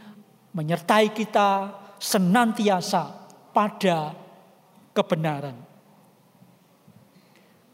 [0.52, 3.19] menyertai kita senantiasa
[3.60, 4.16] pada
[4.96, 5.52] kebenaran.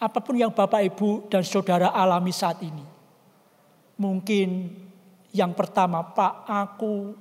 [0.03, 2.83] Apa pun yang Bapak, Ibu, dan Saudara alami saat ini.
[3.95, 4.67] Mungkin
[5.31, 7.15] yang pertama, Pak, aku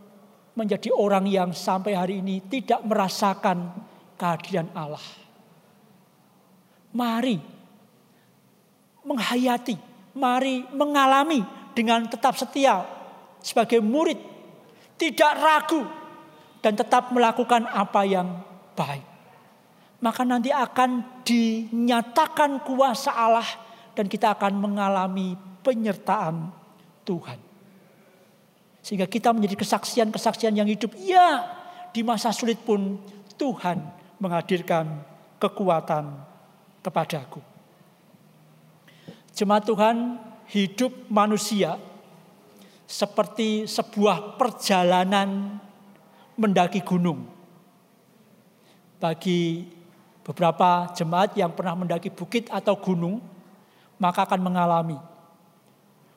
[0.57, 3.69] menjadi orang yang sampai hari ini tidak merasakan
[4.17, 5.05] kehadiran Allah.
[6.89, 7.37] Mari
[9.05, 9.77] menghayati,
[10.17, 11.45] mari mengalami
[11.77, 12.81] dengan tetap setia
[13.45, 14.17] sebagai murid,
[14.97, 15.85] tidak ragu
[16.65, 19.05] dan tetap melakukan apa yang baik.
[20.03, 23.47] Maka nanti akan dinyatakan kuasa Allah
[23.95, 26.51] dan kita akan mengalami penyertaan
[27.07, 27.39] Tuhan.
[28.85, 30.93] Sehingga kita menjadi kesaksian-kesaksian yang hidup.
[31.01, 31.41] Ya,
[31.89, 33.01] di masa sulit pun
[33.33, 33.81] Tuhan
[34.21, 35.01] menghadirkan
[35.41, 36.05] kekuatan
[36.85, 37.41] kepadaku.
[39.33, 40.21] Jemaat Tuhan,
[40.53, 41.81] hidup manusia
[42.85, 45.59] seperti sebuah perjalanan
[46.37, 47.34] mendaki gunung.
[48.97, 49.67] Bagi
[50.25, 53.21] beberapa jemaat yang pernah mendaki bukit atau gunung,
[54.01, 54.97] maka akan mengalami.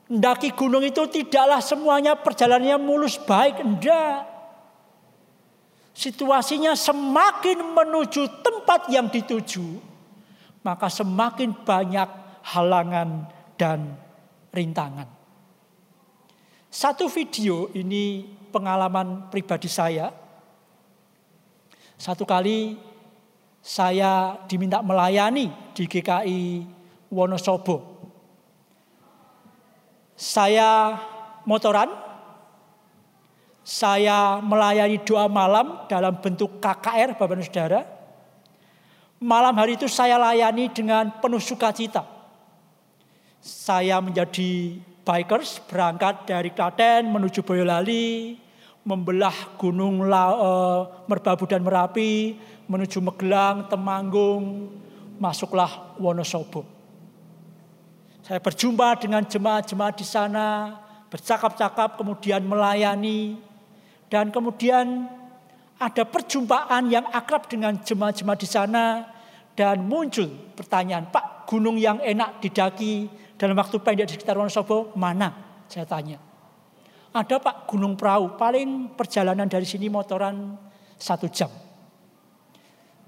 [0.09, 4.25] Mendaki gunung itu tidaklah semuanya perjalanannya mulus baik, enggak.
[5.93, 9.83] Situasinya semakin menuju tempat yang dituju,
[10.65, 12.09] maka semakin banyak
[12.55, 13.99] halangan dan
[14.55, 15.11] rintangan.
[16.71, 18.25] Satu video ini
[18.55, 20.09] pengalaman pribadi saya.
[21.99, 22.79] Satu kali
[23.59, 26.63] saya diminta melayani di GKI
[27.11, 27.99] Wonosobo.
[30.15, 30.95] Saya
[31.43, 31.91] motoran,
[33.67, 37.81] saya melayani doa malam dalam bentuk KKR Bapak dan Saudara.
[39.19, 42.07] Malam hari itu saya layani dengan penuh sukacita.
[43.43, 48.39] Saya menjadi bikers berangkat dari Klaten menuju Boyolali,
[48.89, 54.73] membelah gunung uh, Merbabu dan Merapi, menuju Megelang, Temanggung,
[55.21, 56.65] masuklah Wonosobo.
[58.25, 60.73] Saya berjumpa dengan jemaat-jemaat di sana,
[61.13, 63.37] bercakap-cakap, kemudian melayani,
[64.09, 65.05] dan kemudian
[65.77, 69.05] ada perjumpaan yang akrab dengan jemaat-jemaat di sana,
[69.53, 75.61] dan muncul pertanyaan, Pak, gunung yang enak didaki dalam waktu pendek di sekitar Wonosobo mana?
[75.69, 76.28] Saya tanya.
[77.19, 80.55] Ada Pak Gunung Perahu, paling perjalanan dari sini motoran
[80.95, 81.51] satu jam.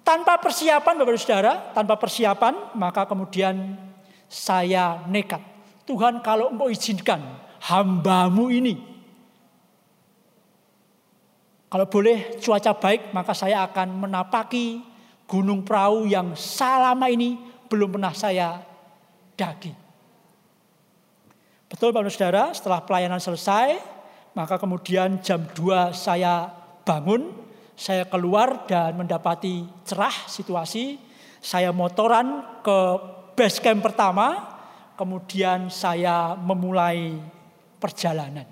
[0.03, 3.79] Tanpa persiapan Bapak Saudara, tanpa persiapan maka kemudian
[4.27, 5.39] saya nekat.
[5.87, 7.23] Tuhan kalau engkau izinkan
[7.71, 8.75] hambamu ini.
[11.71, 14.83] Kalau boleh cuaca baik maka saya akan menapaki
[15.31, 17.39] gunung perahu yang selama ini
[17.71, 18.59] belum pernah saya
[19.39, 19.71] daki.
[21.71, 24.00] Betul Bapak Saudara, setelah pelayanan selesai,
[24.35, 26.49] maka kemudian jam 2 saya
[26.87, 27.35] bangun,
[27.75, 30.99] saya keluar dan mendapati cerah situasi.
[31.41, 32.79] Saya motoran ke
[33.33, 34.53] base camp pertama,
[35.01, 37.17] kemudian saya memulai
[37.81, 38.45] perjalanan.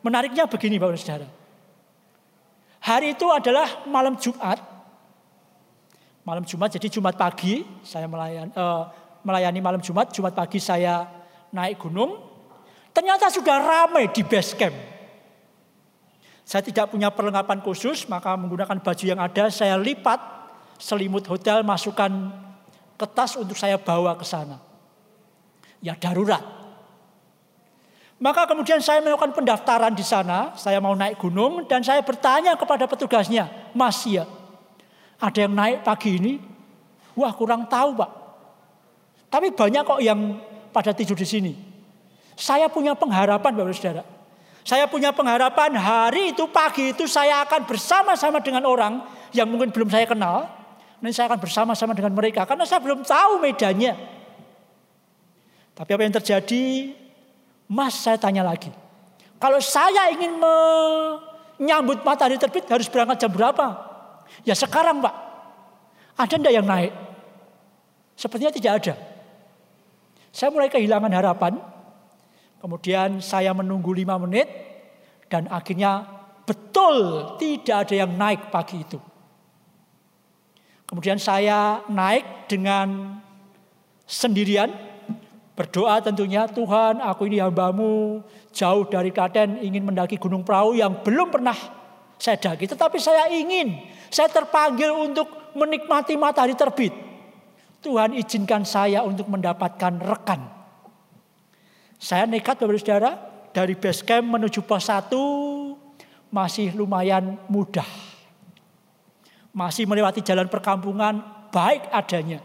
[0.00, 1.28] Menariknya begini Bapak Saudara.
[2.80, 4.56] Hari itu adalah malam Jumat.
[6.24, 8.88] Malam Jumat jadi Jumat pagi saya melayani, uh,
[9.20, 11.04] melayani malam Jumat, Jumat pagi saya
[11.52, 12.27] naik gunung,
[12.98, 14.74] Ternyata sudah ramai di base camp.
[16.42, 20.18] Saya tidak punya perlengkapan khusus, maka menggunakan baju yang ada, saya lipat
[20.82, 22.10] selimut hotel, masukkan
[22.98, 24.58] ke tas untuk saya bawa ke sana.
[25.78, 26.42] Ya darurat.
[28.18, 32.90] Maka kemudian saya melakukan pendaftaran di sana, saya mau naik gunung dan saya bertanya kepada
[32.90, 33.46] petugasnya,
[33.78, 34.26] Mas ya,
[35.22, 36.42] ada yang naik pagi ini?
[37.14, 38.10] Wah kurang tahu pak.
[39.30, 40.42] Tapi banyak kok yang
[40.74, 41.67] pada tidur di sini.
[42.38, 44.06] Saya punya pengharapan Bapak Saudara.
[44.62, 49.02] Saya punya pengharapan hari itu pagi itu saya akan bersama-sama dengan orang
[49.34, 50.46] yang mungkin belum saya kenal.
[51.02, 53.98] Dan saya akan bersama-sama dengan mereka karena saya belum tahu medannya.
[55.74, 56.94] Tapi apa yang terjadi?
[57.66, 58.70] Mas saya tanya lagi.
[59.38, 63.66] Kalau saya ingin menyambut matahari terbit harus berangkat jam berapa?
[64.46, 65.14] Ya sekarang pak.
[66.18, 66.90] Ada ndak yang naik?
[68.18, 68.94] Sepertinya tidak ada.
[70.34, 71.77] Saya mulai kehilangan harapan.
[72.58, 74.46] Kemudian saya menunggu lima menit.
[75.28, 76.08] Dan akhirnya
[76.48, 78.96] betul tidak ada yang naik pagi itu.
[80.88, 83.20] Kemudian saya naik dengan
[84.08, 84.72] sendirian.
[85.52, 88.22] Berdoa tentunya Tuhan aku ini hambamu
[88.54, 91.58] jauh dari Klaten ingin mendaki Gunung Perahu yang belum pernah
[92.18, 92.66] saya daki.
[92.70, 93.74] Tetapi saya ingin,
[94.08, 95.26] saya terpanggil untuk
[95.58, 96.94] menikmati matahari terbit.
[97.82, 100.57] Tuhan izinkan saya untuk mendapatkan rekan.
[101.98, 103.10] Saya nekat Bapak Saudara
[103.50, 105.10] dari base camp menuju pos 1
[106.30, 107.86] masih lumayan mudah.
[109.50, 111.18] Masih melewati jalan perkampungan
[111.50, 112.38] baik adanya.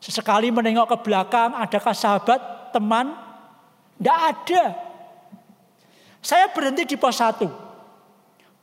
[0.00, 2.40] Sesekali menengok ke belakang, adakah sahabat,
[2.72, 3.12] teman?
[4.00, 4.64] Tidak ada.
[6.24, 7.44] Saya berhenti di pos 1.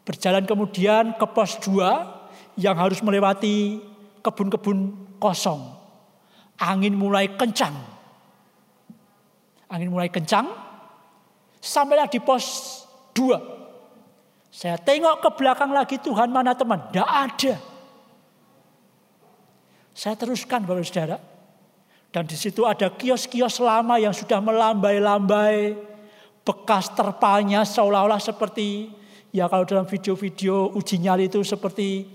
[0.04, 3.78] Berjalan kemudian ke pos 2 yang harus melewati
[4.26, 5.78] kebun-kebun kosong.
[6.58, 7.99] Angin mulai kencang.
[9.70, 10.50] Angin mulai kencang.
[11.62, 12.46] Sampailah di pos
[13.14, 14.50] 2.
[14.50, 16.90] Saya tengok ke belakang lagi Tuhan mana teman.
[16.90, 17.54] Tidak ada.
[19.94, 21.18] Saya teruskan Bapak Saudara.
[22.10, 25.78] Dan di situ ada kios-kios lama yang sudah melambai-lambai.
[26.42, 28.90] Bekas terpalnya seolah-olah seperti
[29.30, 32.10] ya kalau dalam video-video uji nyali itu seperti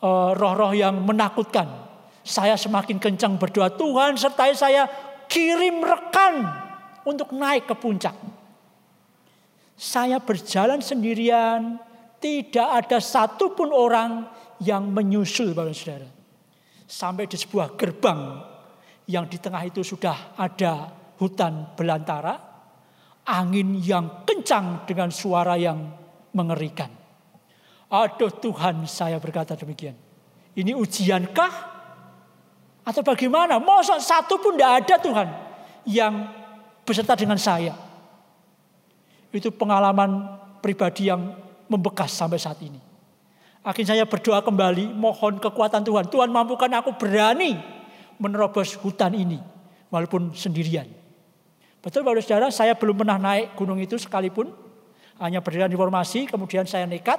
[0.00, 1.68] uh, roh-roh yang menakutkan.
[2.24, 4.88] Saya semakin kencang berdoa, Tuhan sertai saya
[5.26, 6.61] kirim rekan
[7.06, 8.14] untuk naik ke puncak.
[9.78, 11.80] Saya berjalan sendirian,
[12.22, 14.30] tidak ada satupun orang
[14.62, 16.10] yang menyusul Bapak Saudara.
[16.86, 18.20] Sampai di sebuah gerbang
[19.10, 22.38] yang di tengah itu sudah ada hutan belantara,
[23.26, 25.78] angin yang kencang dengan suara yang
[26.36, 26.90] mengerikan.
[27.92, 29.96] Aduh Tuhan saya berkata demikian.
[30.52, 31.52] Ini ujiankah?
[32.82, 33.62] Atau bagaimana?
[33.62, 35.28] Masa satu pun tidak ada Tuhan
[35.86, 36.41] yang
[36.82, 37.74] beserta dengan saya.
[39.32, 41.34] Itu pengalaman pribadi yang
[41.70, 42.78] membekas sampai saat ini.
[43.62, 46.10] Akhirnya saya berdoa kembali, mohon kekuatan Tuhan.
[46.10, 47.56] Tuhan mampukan aku berani
[48.18, 49.38] menerobos hutan ini,
[49.86, 50.90] walaupun sendirian.
[51.78, 54.50] Betul Bapak Saudara, saya belum pernah naik gunung itu sekalipun.
[55.22, 57.18] Hanya berdirian di formasi, kemudian saya nekat.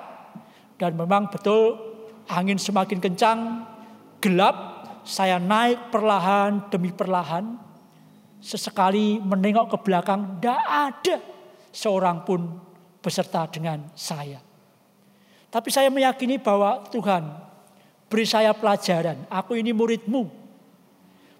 [0.76, 1.80] Dan memang betul
[2.28, 3.40] angin semakin kencang,
[4.20, 4.84] gelap.
[5.04, 7.60] Saya naik perlahan demi perlahan.
[8.44, 11.16] Sesekali menengok ke belakang, tidak ada
[11.72, 12.60] seorang pun
[13.00, 14.44] beserta dengan saya.
[15.48, 17.24] Tapi saya meyakini bahwa Tuhan
[18.12, 19.24] beri saya pelajaran.
[19.32, 20.28] Aku ini muridmu.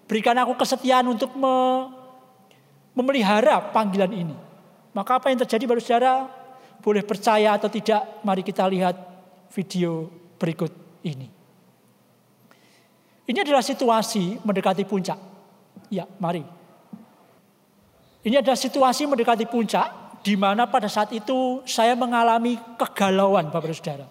[0.08, 1.54] Berikan aku kesetiaan untuk me
[2.94, 4.36] memelihara panggilan ini.
[4.94, 6.30] Maka apa yang terjadi baru saudara
[6.78, 8.94] boleh percaya atau tidak, mari kita lihat
[9.50, 10.06] video
[10.38, 10.70] berikut
[11.02, 11.26] ini.
[13.24, 15.18] Ini adalah situasi mendekati puncak.
[15.90, 16.63] Ya, mari.
[18.24, 24.08] Ini adalah situasi mendekati puncak di mana pada saat itu saya mengalami kegalauan Bapak Saudara.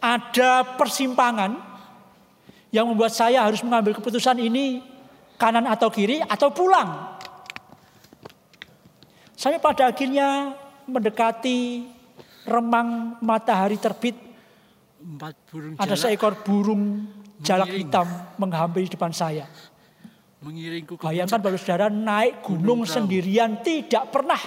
[0.00, 1.60] Ada persimpangan
[2.72, 4.80] yang membuat saya harus mengambil keputusan ini
[5.36, 7.20] kanan atau kiri atau pulang.
[9.36, 10.56] Saya pada akhirnya
[10.88, 11.84] mendekati
[12.48, 14.16] remang matahari terbit.
[15.02, 16.82] Empat burung Ada jalak seekor burung
[17.42, 18.08] jalak hitam
[18.40, 19.44] menghampiri depan saya.
[20.42, 24.38] Mengiringku ke Bayangkan baru saudara naik gunung Gunung sendirian tidak pernah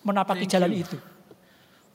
[0.00, 0.84] menapaki Thank jalan you.
[0.84, 0.96] itu.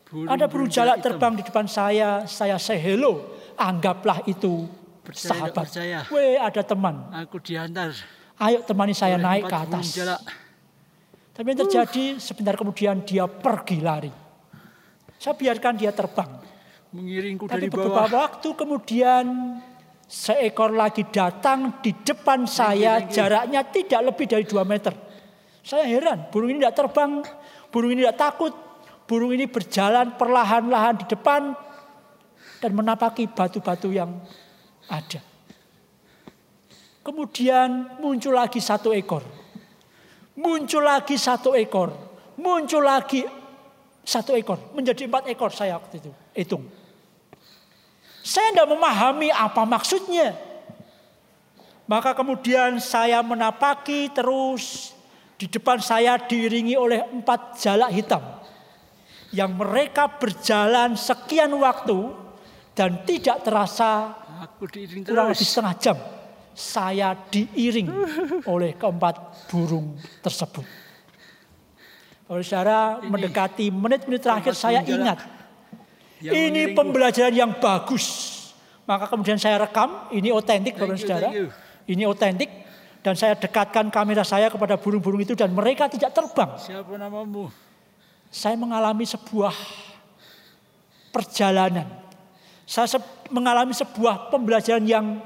[0.04, 3.34] Burung- Ada burung jalak terbang di depan saya, saya say hello.
[3.54, 4.66] Anggaplah itu
[5.02, 5.66] Percaya, sahabat.
[5.66, 6.00] percaya.
[6.10, 6.96] Weh ada teman.
[7.22, 7.94] Aku diantar.
[8.36, 9.86] Ayo temani saya oleh naik ke atas.
[9.94, 10.22] jalak.
[11.34, 14.14] Tapi yang terjadi sebentar kemudian dia pergi lari.
[15.18, 16.30] Saya biarkan dia terbang.
[16.94, 18.10] Mengiringku Tapi dari beberapa bawah.
[18.30, 19.26] waktu kemudian
[20.14, 24.94] seekor lagi datang di depan saya jaraknya tidak lebih dari 2 meter.
[25.66, 27.26] Saya heran, burung ini tidak terbang,
[27.74, 28.54] burung ini tidak takut,
[29.04, 31.52] Burung ini berjalan perlahan-lahan di depan
[32.64, 34.16] dan menapaki batu-batu yang
[34.88, 35.20] ada.
[37.04, 39.28] Kemudian muncul lagi satu ekor.
[40.40, 41.92] Muncul lagi satu ekor.
[42.40, 43.28] Muncul lagi
[44.08, 44.72] satu ekor.
[44.72, 46.12] Menjadi empat ekor saya waktu itu.
[46.32, 46.64] Hitung.
[48.24, 50.32] Saya tidak memahami apa maksudnya.
[51.84, 54.96] Maka kemudian saya menapaki terus.
[55.36, 58.24] Di depan saya diiringi oleh empat jalak hitam.
[59.36, 62.24] Yang mereka berjalan sekian waktu.
[62.74, 65.98] Dan tidak terasa Aku diiring kurang lebih setengah jam
[66.54, 67.90] saya diiring
[68.46, 70.66] oleh keempat burung tersebut.
[72.24, 75.22] Kalau saudara mendekati menit-menit terakhir saya ingat
[76.24, 78.32] Yang ini pembelajaran yang bagus.
[78.88, 81.30] Maka kemudian saya rekam, ini otentik Bapak Saudara.
[81.84, 82.48] Ini otentik
[83.04, 86.56] dan saya dekatkan kamera saya kepada burung-burung itu dan mereka tidak terbang.
[86.56, 87.52] Siapa namamu?
[88.32, 89.52] Saya mengalami sebuah
[91.12, 91.86] perjalanan.
[92.64, 95.20] Saya se- mengalami sebuah pembelajaran yang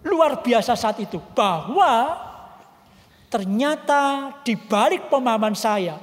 [0.00, 1.20] luar biasa saat itu.
[1.36, 2.16] Bahwa
[3.28, 6.00] ternyata di balik pemahaman saya,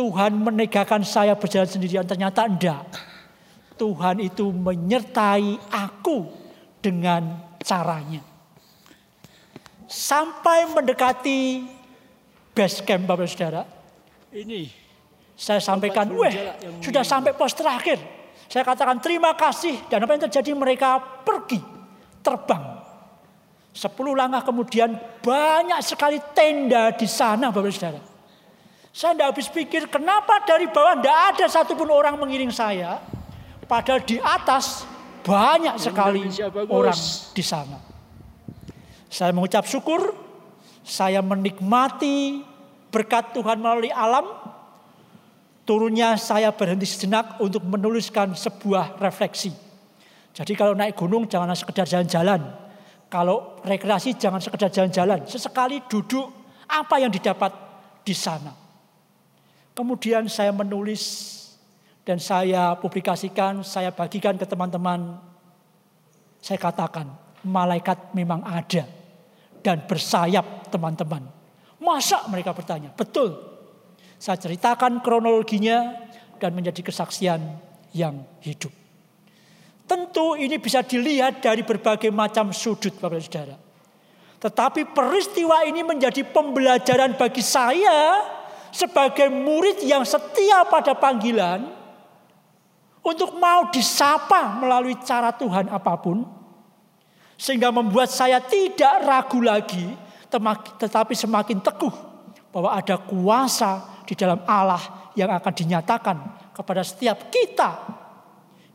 [0.00, 2.08] Tuhan menegakkan saya berjalan sendirian.
[2.08, 2.88] Ternyata enggak.
[3.76, 6.24] Tuhan itu menyertai aku
[6.80, 8.24] dengan caranya.
[9.84, 11.68] Sampai mendekati
[12.56, 13.68] base camp Bapak Saudara,
[14.32, 14.72] Ini.
[15.36, 16.32] saya sampaikan, weh,
[16.80, 18.00] sudah sampai pos terakhir.
[18.48, 21.60] Saya katakan terima kasih dan apa yang terjadi mereka pergi
[22.24, 22.80] terbang.
[23.76, 28.00] Sepuluh langkah kemudian banyak sekali tenda di sana Bapak Saudara.
[28.90, 32.98] Saya tidak habis pikir kenapa dari bawah tidak ada satupun orang mengiring saya.
[33.70, 34.82] Padahal di atas
[35.22, 36.26] banyak sekali
[36.66, 36.98] orang
[37.30, 37.78] di sana.
[39.06, 40.10] Saya mengucap syukur,
[40.82, 42.42] saya menikmati
[42.90, 44.26] berkat Tuhan melalui alam.
[45.62, 49.54] Turunnya saya berhenti sejenak untuk menuliskan sebuah refleksi.
[50.34, 52.42] Jadi kalau naik gunung jangan sekedar jalan-jalan.
[53.06, 55.30] Kalau rekreasi jangan sekedar jalan-jalan.
[55.30, 56.26] Sesekali duduk
[56.66, 57.54] apa yang didapat
[58.02, 58.59] di sana.
[59.74, 61.30] Kemudian saya menulis
[62.02, 65.20] dan saya publikasikan, saya bagikan ke teman-teman.
[66.40, 67.06] Saya katakan,
[67.44, 68.84] malaikat memang ada
[69.60, 71.28] dan bersayap teman-teman.
[71.80, 72.92] Masa mereka bertanya?
[72.92, 73.36] Betul.
[74.20, 75.96] Saya ceritakan kronologinya
[76.36, 77.40] dan menjadi kesaksian
[77.96, 78.72] yang hidup.
[79.88, 83.56] Tentu ini bisa dilihat dari berbagai macam sudut Bapak Saudara.
[84.40, 88.24] Tetapi peristiwa ini menjadi pembelajaran bagi saya
[88.70, 91.66] sebagai murid yang setia pada panggilan
[93.00, 96.22] untuk mau disapa melalui cara Tuhan apa pun
[97.40, 99.96] sehingga membuat saya tidak ragu lagi
[100.78, 101.94] tetapi semakin teguh
[102.52, 106.16] bahwa ada kuasa di dalam Allah yang akan dinyatakan
[106.54, 107.70] kepada setiap kita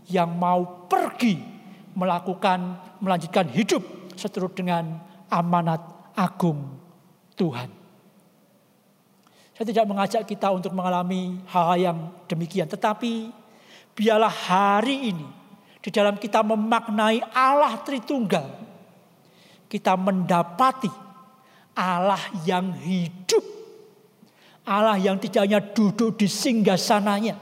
[0.09, 1.37] yang mau pergi
[1.95, 3.83] melakukan melanjutkan hidup
[4.17, 5.79] seturut dengan amanat
[6.15, 6.79] agung
[7.35, 7.84] Tuhan.
[9.55, 11.97] Saya tidak mengajak kita untuk mengalami hal-hal yang
[12.27, 13.31] demikian, tetapi
[13.95, 15.27] biarlah hari ini
[15.79, 18.51] di dalam kita memaknai Allah Tritunggal,
[19.71, 20.91] kita mendapati
[21.71, 23.47] Allah yang hidup,
[24.67, 27.39] Allah yang tidak hanya duduk di singgah sananya,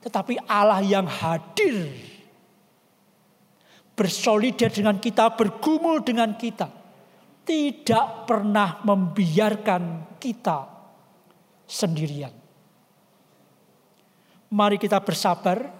[0.00, 1.92] tetapi Allah yang hadir,
[3.92, 6.72] bersolidar dengan kita, bergumul dengan kita,
[7.44, 10.69] tidak pernah membiarkan kita
[11.70, 12.34] sendirian.
[14.50, 15.70] Mari kita bersabar,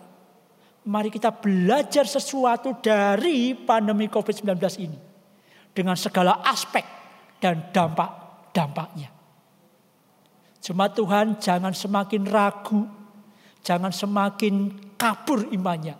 [0.86, 4.98] mari kita belajar sesuatu dari pandemi COVID-19 ini.
[5.74, 6.82] Dengan segala aspek
[7.42, 9.10] dan dampak-dampaknya.
[10.62, 12.86] Jemaat Tuhan jangan semakin ragu,
[13.66, 15.94] jangan semakin kabur imannya.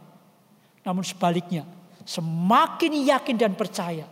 [0.82, 1.66] Namun sebaliknya,
[2.03, 4.07] semakin yakin dan percaya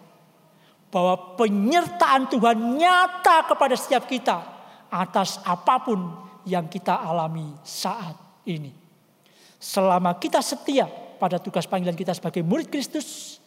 [0.88, 4.57] bahwa penyertaan Tuhan nyata kepada setiap kita
[4.88, 6.00] atas apa pun
[6.48, 8.16] yang kita alami saat
[8.48, 8.72] ini.
[9.58, 13.38] Selama kita setia pada tugas panggilan kita sebagai murid Kristus,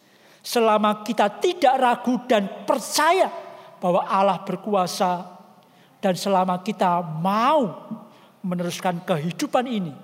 [0.44, 3.30] selama kita tidak ragu dan percaya
[3.82, 5.26] bahwa Allah berkuasa
[6.02, 7.90] dan selama kita mau
[8.42, 9.94] meneruskan kehidupan ini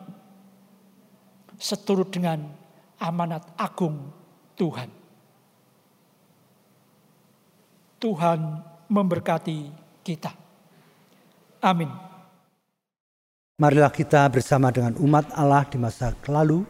[1.58, 2.46] seturut dengan
[3.02, 3.98] amanat agung
[4.54, 4.90] Tuhan.
[7.98, 8.40] Tuhan
[8.86, 9.58] memberkati
[10.06, 10.47] kita.
[11.58, 11.90] Amin.
[13.58, 16.62] Marilah kita bersama dengan umat Allah di masa lalu,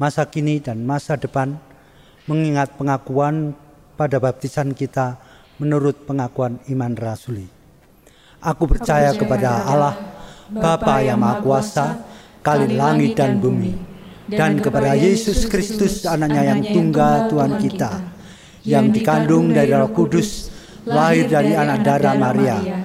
[0.00, 1.52] masa kini dan masa depan
[2.24, 3.52] mengingat pengakuan
[4.00, 5.20] pada baptisan kita
[5.60, 7.44] menurut pengakuan iman rasuli.
[8.40, 9.94] Aku percaya kepada Allah,
[10.48, 11.86] Bapa yang Maha Kuasa,
[12.40, 13.76] kali langit dan bumi,
[14.32, 17.92] dan kepada Yesus Kristus anaknya yang tunggal Tuhan kita,
[18.64, 20.48] yang dikandung dari roh kudus,
[20.88, 22.84] lahir dari anak darah Maria,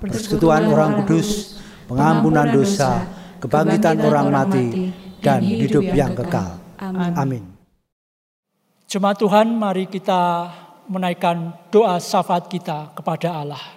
[0.00, 3.04] persekutuan orang kudus, pengampunan dosa,
[3.42, 4.66] kebangkitan orang mati,
[5.20, 6.60] dan hidup yang kekal.
[7.16, 7.56] Amin.
[8.86, 10.52] Jemaat Tuhan, mari kita
[10.86, 13.76] menaikkan doa syafaat kita kepada Allah.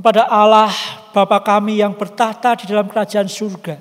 [0.00, 0.72] kepada Allah
[1.12, 3.76] Bapa kami yang bertahta di dalam kerajaan surga.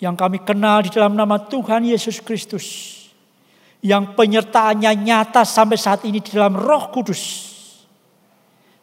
[0.00, 2.66] Yang kami kenal di dalam nama Tuhan Yesus Kristus.
[3.84, 7.51] Yang penyertaannya nyata sampai saat ini di dalam roh kudus.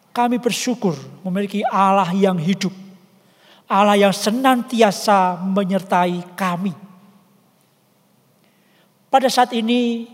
[0.10, 2.74] Kami bersyukur memiliki Allah yang hidup.
[3.70, 6.74] Allah yang senantiasa menyertai kami.
[9.10, 10.10] Pada saat ini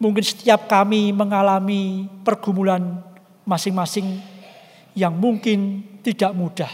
[0.00, 3.00] mungkin setiap kami mengalami pergumulan
[3.44, 4.20] masing-masing
[4.96, 6.72] yang mungkin tidak mudah.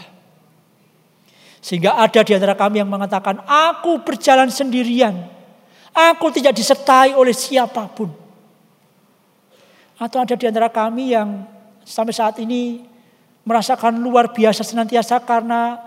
[1.61, 5.29] Sehingga ada di antara kami yang mengatakan, aku berjalan sendirian.
[5.91, 8.09] Aku tidak disertai oleh siapa pun.
[10.01, 11.45] Atau ada di antara kami yang
[11.85, 12.91] sampai saat ini
[13.45, 15.77] merasakan luar biasa senantiasa karena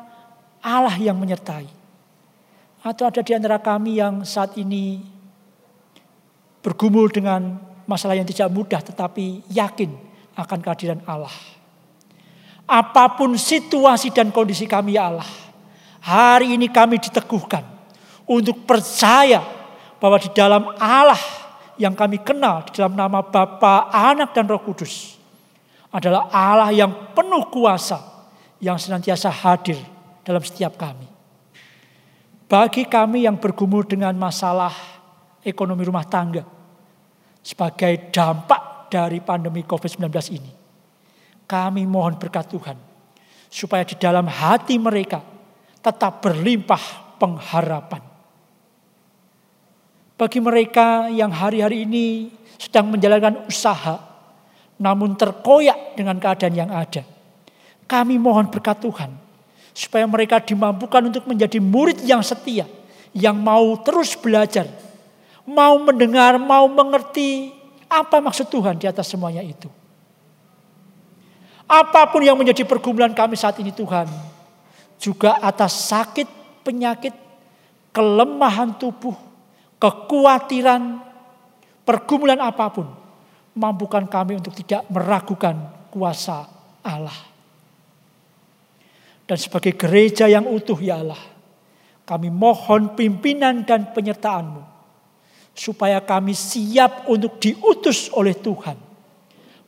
[0.58, 1.66] Allah yang menyertai.
[2.84, 5.00] Atau ada di antara kami yang saat ini
[6.60, 7.56] bergumul dengan
[7.88, 9.92] masalah yang tidak mudah tetapi yakin
[10.36, 11.32] akan kehadiran Allah.
[12.64, 15.28] Apa pun situasi dan kondisi kami ya Allah.
[16.04, 17.64] Hari ini kami diteguhkan
[18.28, 19.40] untuk percaya
[19.96, 21.20] bahwa di dalam Allah
[21.80, 25.13] yang kami kenal di dalam nama Bapa, Anak dan Roh Kudus
[25.94, 28.02] adalah Allah yang penuh kuasa
[28.58, 29.78] yang senantiasa hadir
[30.26, 31.06] dalam setiap kami.
[32.50, 34.74] Bagi kami yang bergumul dengan masalah
[35.46, 36.42] ekonomi rumah tangga
[37.38, 40.64] sebagai dampak dari pandemi COVID-19 ini
[41.44, 42.76] kami mohon berkat Tuhan.
[43.52, 45.22] Supaya di dalam hati mereka
[45.78, 48.02] tetap berlimpah pengharapan.
[50.18, 54.13] Bagi mereka yang hari-hari ini sedang menjalankan usaha.
[54.78, 57.06] Namun terkoyak dengan keadaan yang ada.
[57.86, 59.10] Kami mohon berkat Tuhan.
[59.74, 62.66] Supaya mereka dimampukan untuk menjadi murid yang setia.
[63.14, 64.66] Yang mau terus belajar.
[65.44, 67.52] Mau mendengar, mau mengerti
[67.90, 69.68] apa maksud Tuhan di atas semuanya itu.
[71.64, 74.08] Apa pun yang menjadi pergumulan kami saat ini Tuhan.
[75.00, 76.28] Juga atas sakit,
[76.64, 77.12] penyakit,
[77.92, 79.14] kelemahan tubuh,
[79.78, 81.00] kekhawatiran,
[81.84, 83.03] pergumulan apa pun.
[83.54, 85.54] Mampukan kami untuk tidak meragukan
[85.94, 86.46] kuasa
[86.82, 87.18] Allah.
[89.24, 91.22] Dan sebagai gereja yang utuh ya Allah.
[92.04, 94.62] Kami mohon pimpinan dan penyertaanmu.
[95.54, 98.76] Supaya kami siap untuk diutus oleh Tuhan.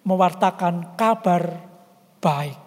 [0.02, 1.56] Mewartakan kabar
[2.18, 2.58] baik.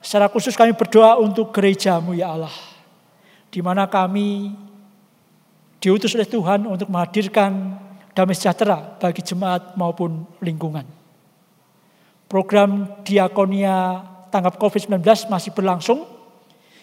[0.00, 2.54] Secara khusus kami berdoa untuk gerejamu ya Allah.
[3.52, 4.52] Di mana kami
[5.82, 7.76] diutus oleh Tuhan untuk menghadirkan
[8.20, 10.84] damai sejahtera bagi jemaat maupun lingkungan.
[12.28, 15.00] Program diakonia tanggap COVID-19
[15.32, 16.04] masih berlangsung.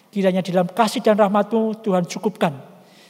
[0.09, 2.57] Kiranya dalam kasih dan rahmatmu Tuhan cukupkan.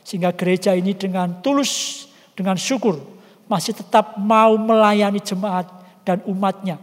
[0.04, 2.04] Sehingga gereja ini dengan tulus,
[2.36, 3.00] dengan syukur
[3.48, 5.72] masih tetap mau melayani jemaat
[6.04, 6.76] dan umatnya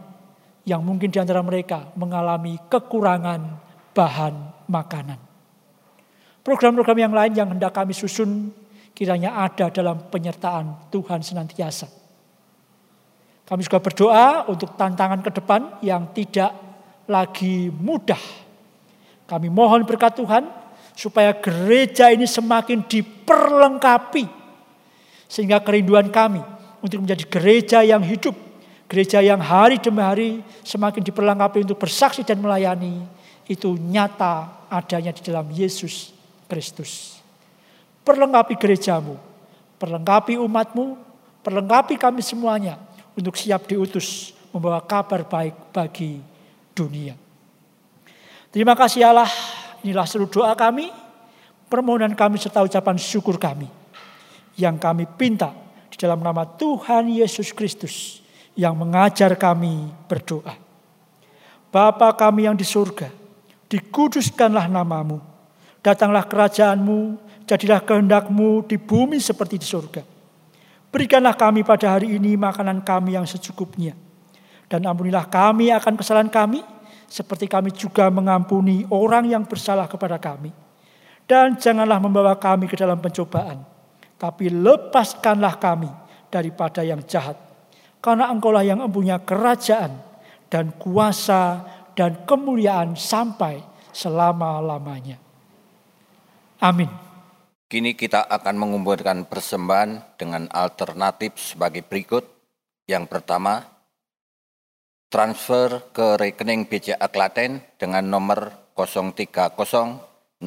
[0.65, 3.41] yang mungkin di antara mereka mengalami kekurangan
[3.93, 4.33] bahan
[4.65, 5.21] makanan.
[6.41, 8.49] Program-program yang lain yang hendak kami susun
[8.95, 11.91] kiranya ada dalam penyertaan Tuhan senantiasa.
[13.45, 16.49] Kami juga berdoa untuk tantangan ke depan yang tidak
[17.05, 18.17] lagi mudah.
[19.29, 20.49] Kami mohon berkat Tuhan
[20.97, 24.25] supaya gereja ini semakin diperlengkapi.
[25.29, 26.41] Sehingga kerinduan kami
[26.81, 28.33] untuk menjadi gereja yang hidup
[28.85, 30.29] Gereja yang hari demi hari
[30.61, 33.01] semakin diperlengkapi untuk bersaksi dan melayani.
[33.49, 36.13] Itu nyata adanya di dalam Yesus
[36.45, 37.14] Kristus.
[38.05, 39.17] Perlengkapi gerejamu,
[39.81, 40.93] perlengkapi umatmu,
[41.41, 42.77] perlengkapi kami semuanya
[43.17, 46.21] untuk siap diutus membawa kabar baik bagi
[46.71, 47.17] dunia.
[48.53, 49.27] Terima kasih Allah,
[49.83, 50.93] inilah seluruh doa kami,
[51.67, 53.67] permohonan kami serta ucapan syukur kami.
[54.55, 55.51] Yang kami pinta
[55.91, 58.23] di dalam nama Tuhan Yesus Kristus
[58.55, 60.55] yang mengajar kami berdoa.
[61.67, 63.11] Bapa kami yang di surga,
[63.67, 65.19] dikuduskanlah namamu.
[65.83, 70.01] Datanglah kerajaanmu, jadilah kehendakmu di bumi seperti di surga.
[70.89, 73.93] Berikanlah kami pada hari ini makanan kami yang secukupnya.
[74.65, 76.65] Dan ampunilah kami akan kesalahan kami,
[77.05, 80.49] seperti kami juga mengampuni orang yang bersalah kepada kami.
[81.25, 83.61] Dan janganlah membawa kami ke dalam pencobaan,
[84.17, 85.89] tapi lepaskanlah kami
[86.33, 87.37] daripada yang jahat.
[88.01, 89.97] Karena engkaulah yang mempunyai kerajaan
[90.49, 91.65] dan kuasa
[91.97, 95.17] dan kemuliaan sampai selama-lamanya.
[96.61, 97.04] Amin.
[97.65, 102.21] Kini kita akan mengumpulkan persembahan dengan alternatif sebagai berikut.
[102.85, 103.65] Yang pertama,
[105.09, 110.45] transfer ke rekening BCA Klaten dengan nomor 03065993000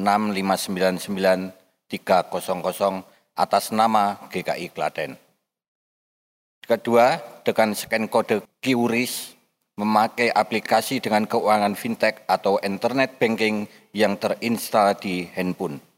[3.35, 5.19] atas nama GKI Klaten.
[6.63, 9.35] Kedua, dengan scan kode QRIS
[9.75, 15.88] memakai aplikasi dengan keuangan fintech atau internet banking yang terinstal di handphone.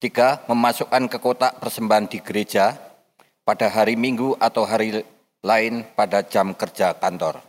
[0.00, 2.72] Tiga, memasukkan ke kotak persembahan di gereja
[3.44, 5.04] pada hari Minggu atau hari
[5.44, 7.44] lain pada jam kerja kantor.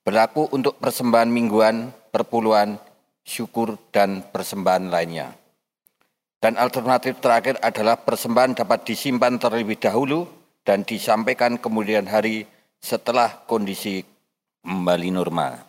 [0.00, 2.80] Berlaku untuk persembahan mingguan, perpuluhan,
[3.20, 5.36] syukur, dan persembahan lainnya.
[6.40, 10.24] Dan alternatif terakhir adalah persembahan dapat disimpan terlebih dahulu
[10.64, 12.48] dan disampaikan kemudian hari
[12.80, 14.00] setelah kondisi
[14.64, 15.60] kembali normal.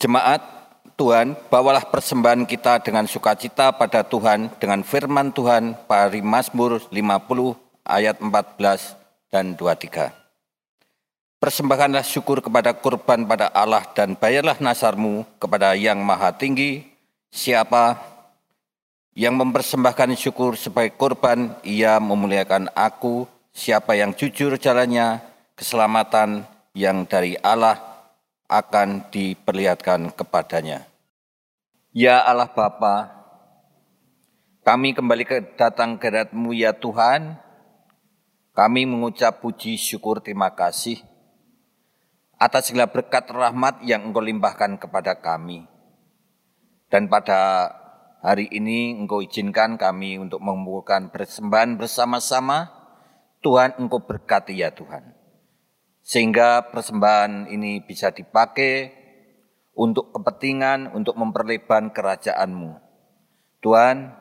[0.00, 0.59] Jemaat
[1.00, 7.56] Tuhan, bawalah persembahan kita dengan sukacita pada Tuhan dengan firman Tuhan pari Mazmur 50
[7.88, 10.12] ayat 14 dan 23.
[11.40, 16.84] Persembahkanlah syukur kepada kurban pada Allah dan bayarlah nasarmu kepada yang maha tinggi
[17.30, 17.94] Siapa
[19.14, 23.24] yang mempersembahkan syukur sebagai korban, ia memuliakan aku.
[23.54, 25.22] Siapa yang jujur jalannya,
[25.54, 26.42] keselamatan
[26.74, 27.78] yang dari Allah
[28.50, 30.89] akan diperlihatkan kepadanya.
[31.90, 33.10] Ya Allah Bapa,
[34.62, 37.34] kami kembali ke datang ke mu ya Tuhan.
[38.54, 41.02] Kami mengucap puji syukur terima kasih
[42.38, 45.66] atas segala berkat rahmat yang Engkau limpahkan kepada kami.
[46.86, 47.74] Dan pada
[48.22, 52.70] hari ini Engkau izinkan kami untuk mengumpulkan persembahan bersama-sama.
[53.42, 55.10] Tuhan Engkau berkati ya Tuhan.
[56.06, 58.99] Sehingga persembahan ini bisa dipakai
[59.80, 62.76] untuk kepentingan, untuk memperlebar kerajaan-Mu.
[63.64, 64.12] Tuhan,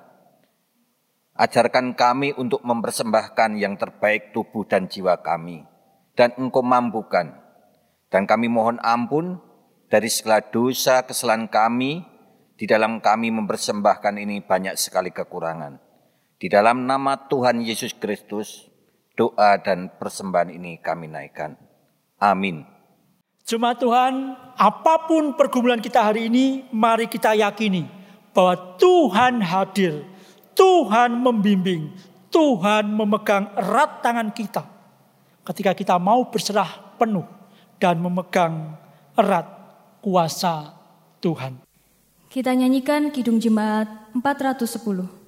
[1.35, 5.67] ajarkan kami untuk mempersembahkan yang terbaik tubuh dan jiwa kami.
[6.15, 7.35] Dan Engkau mampukan.
[8.07, 9.43] Dan kami mohon ampun
[9.91, 12.07] dari segala dosa kesalahan kami,
[12.55, 15.79] di dalam kami mempersembahkan ini banyak sekali kekurangan.
[16.39, 18.71] Di dalam nama Tuhan Yesus Kristus,
[19.19, 21.59] doa dan persembahan ini kami naikkan.
[22.19, 22.78] Amin.
[23.49, 27.81] Jemaat Tuhan, apa pun pergumulan kita hari ini, mari kita yakini
[28.29, 30.05] bahwa Tuhan hadir,
[30.53, 31.89] Tuhan membimbing,
[32.29, 34.69] Tuhan memegang erat tangan kita.
[35.41, 37.25] Ketika kita mau berserah penuh
[37.81, 38.77] dan memegang
[39.17, 39.49] erat
[39.97, 40.69] kuasa
[41.17, 41.57] Tuhan.
[42.29, 45.18] Kita nyanyikan Kidung Jemaat 410.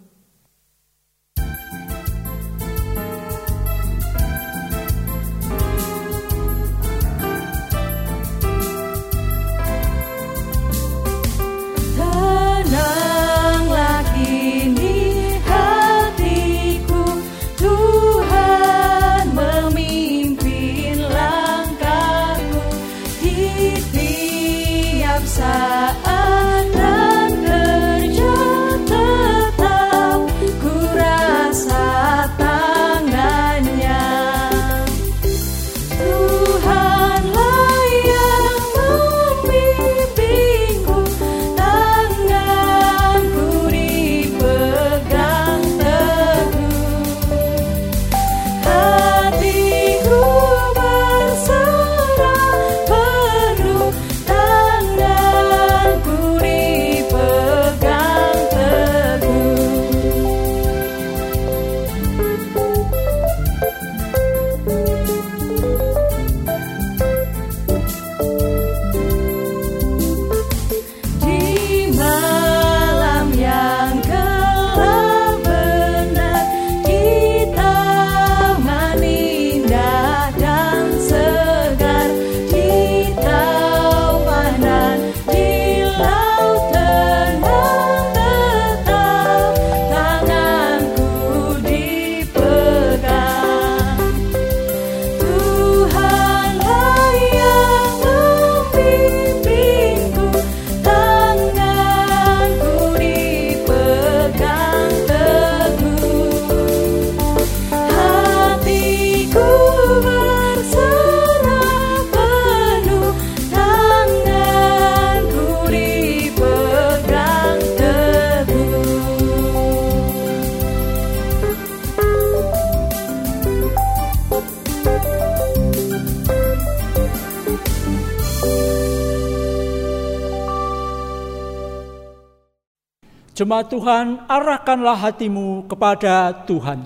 [133.42, 136.86] Jemaat Tuhan, arahkanlah hatimu kepada Tuhan.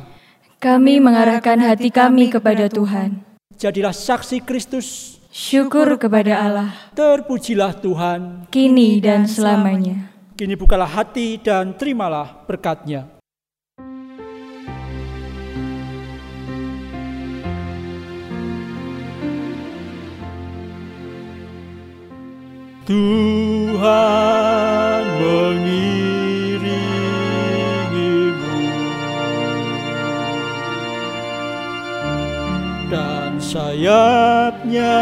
[0.56, 3.20] Kami mengarahkan hati kami kepada Tuhan.
[3.60, 8.48] Jadilah saksi Kristus, Syukur kepada Allah, terpujilah Tuhan.
[8.48, 10.16] kini dan selamanya.
[10.40, 13.04] Kini bukalah hati dan terimalah berkatnya.
[22.88, 24.85] Tuhan
[33.56, 35.00] sayapnya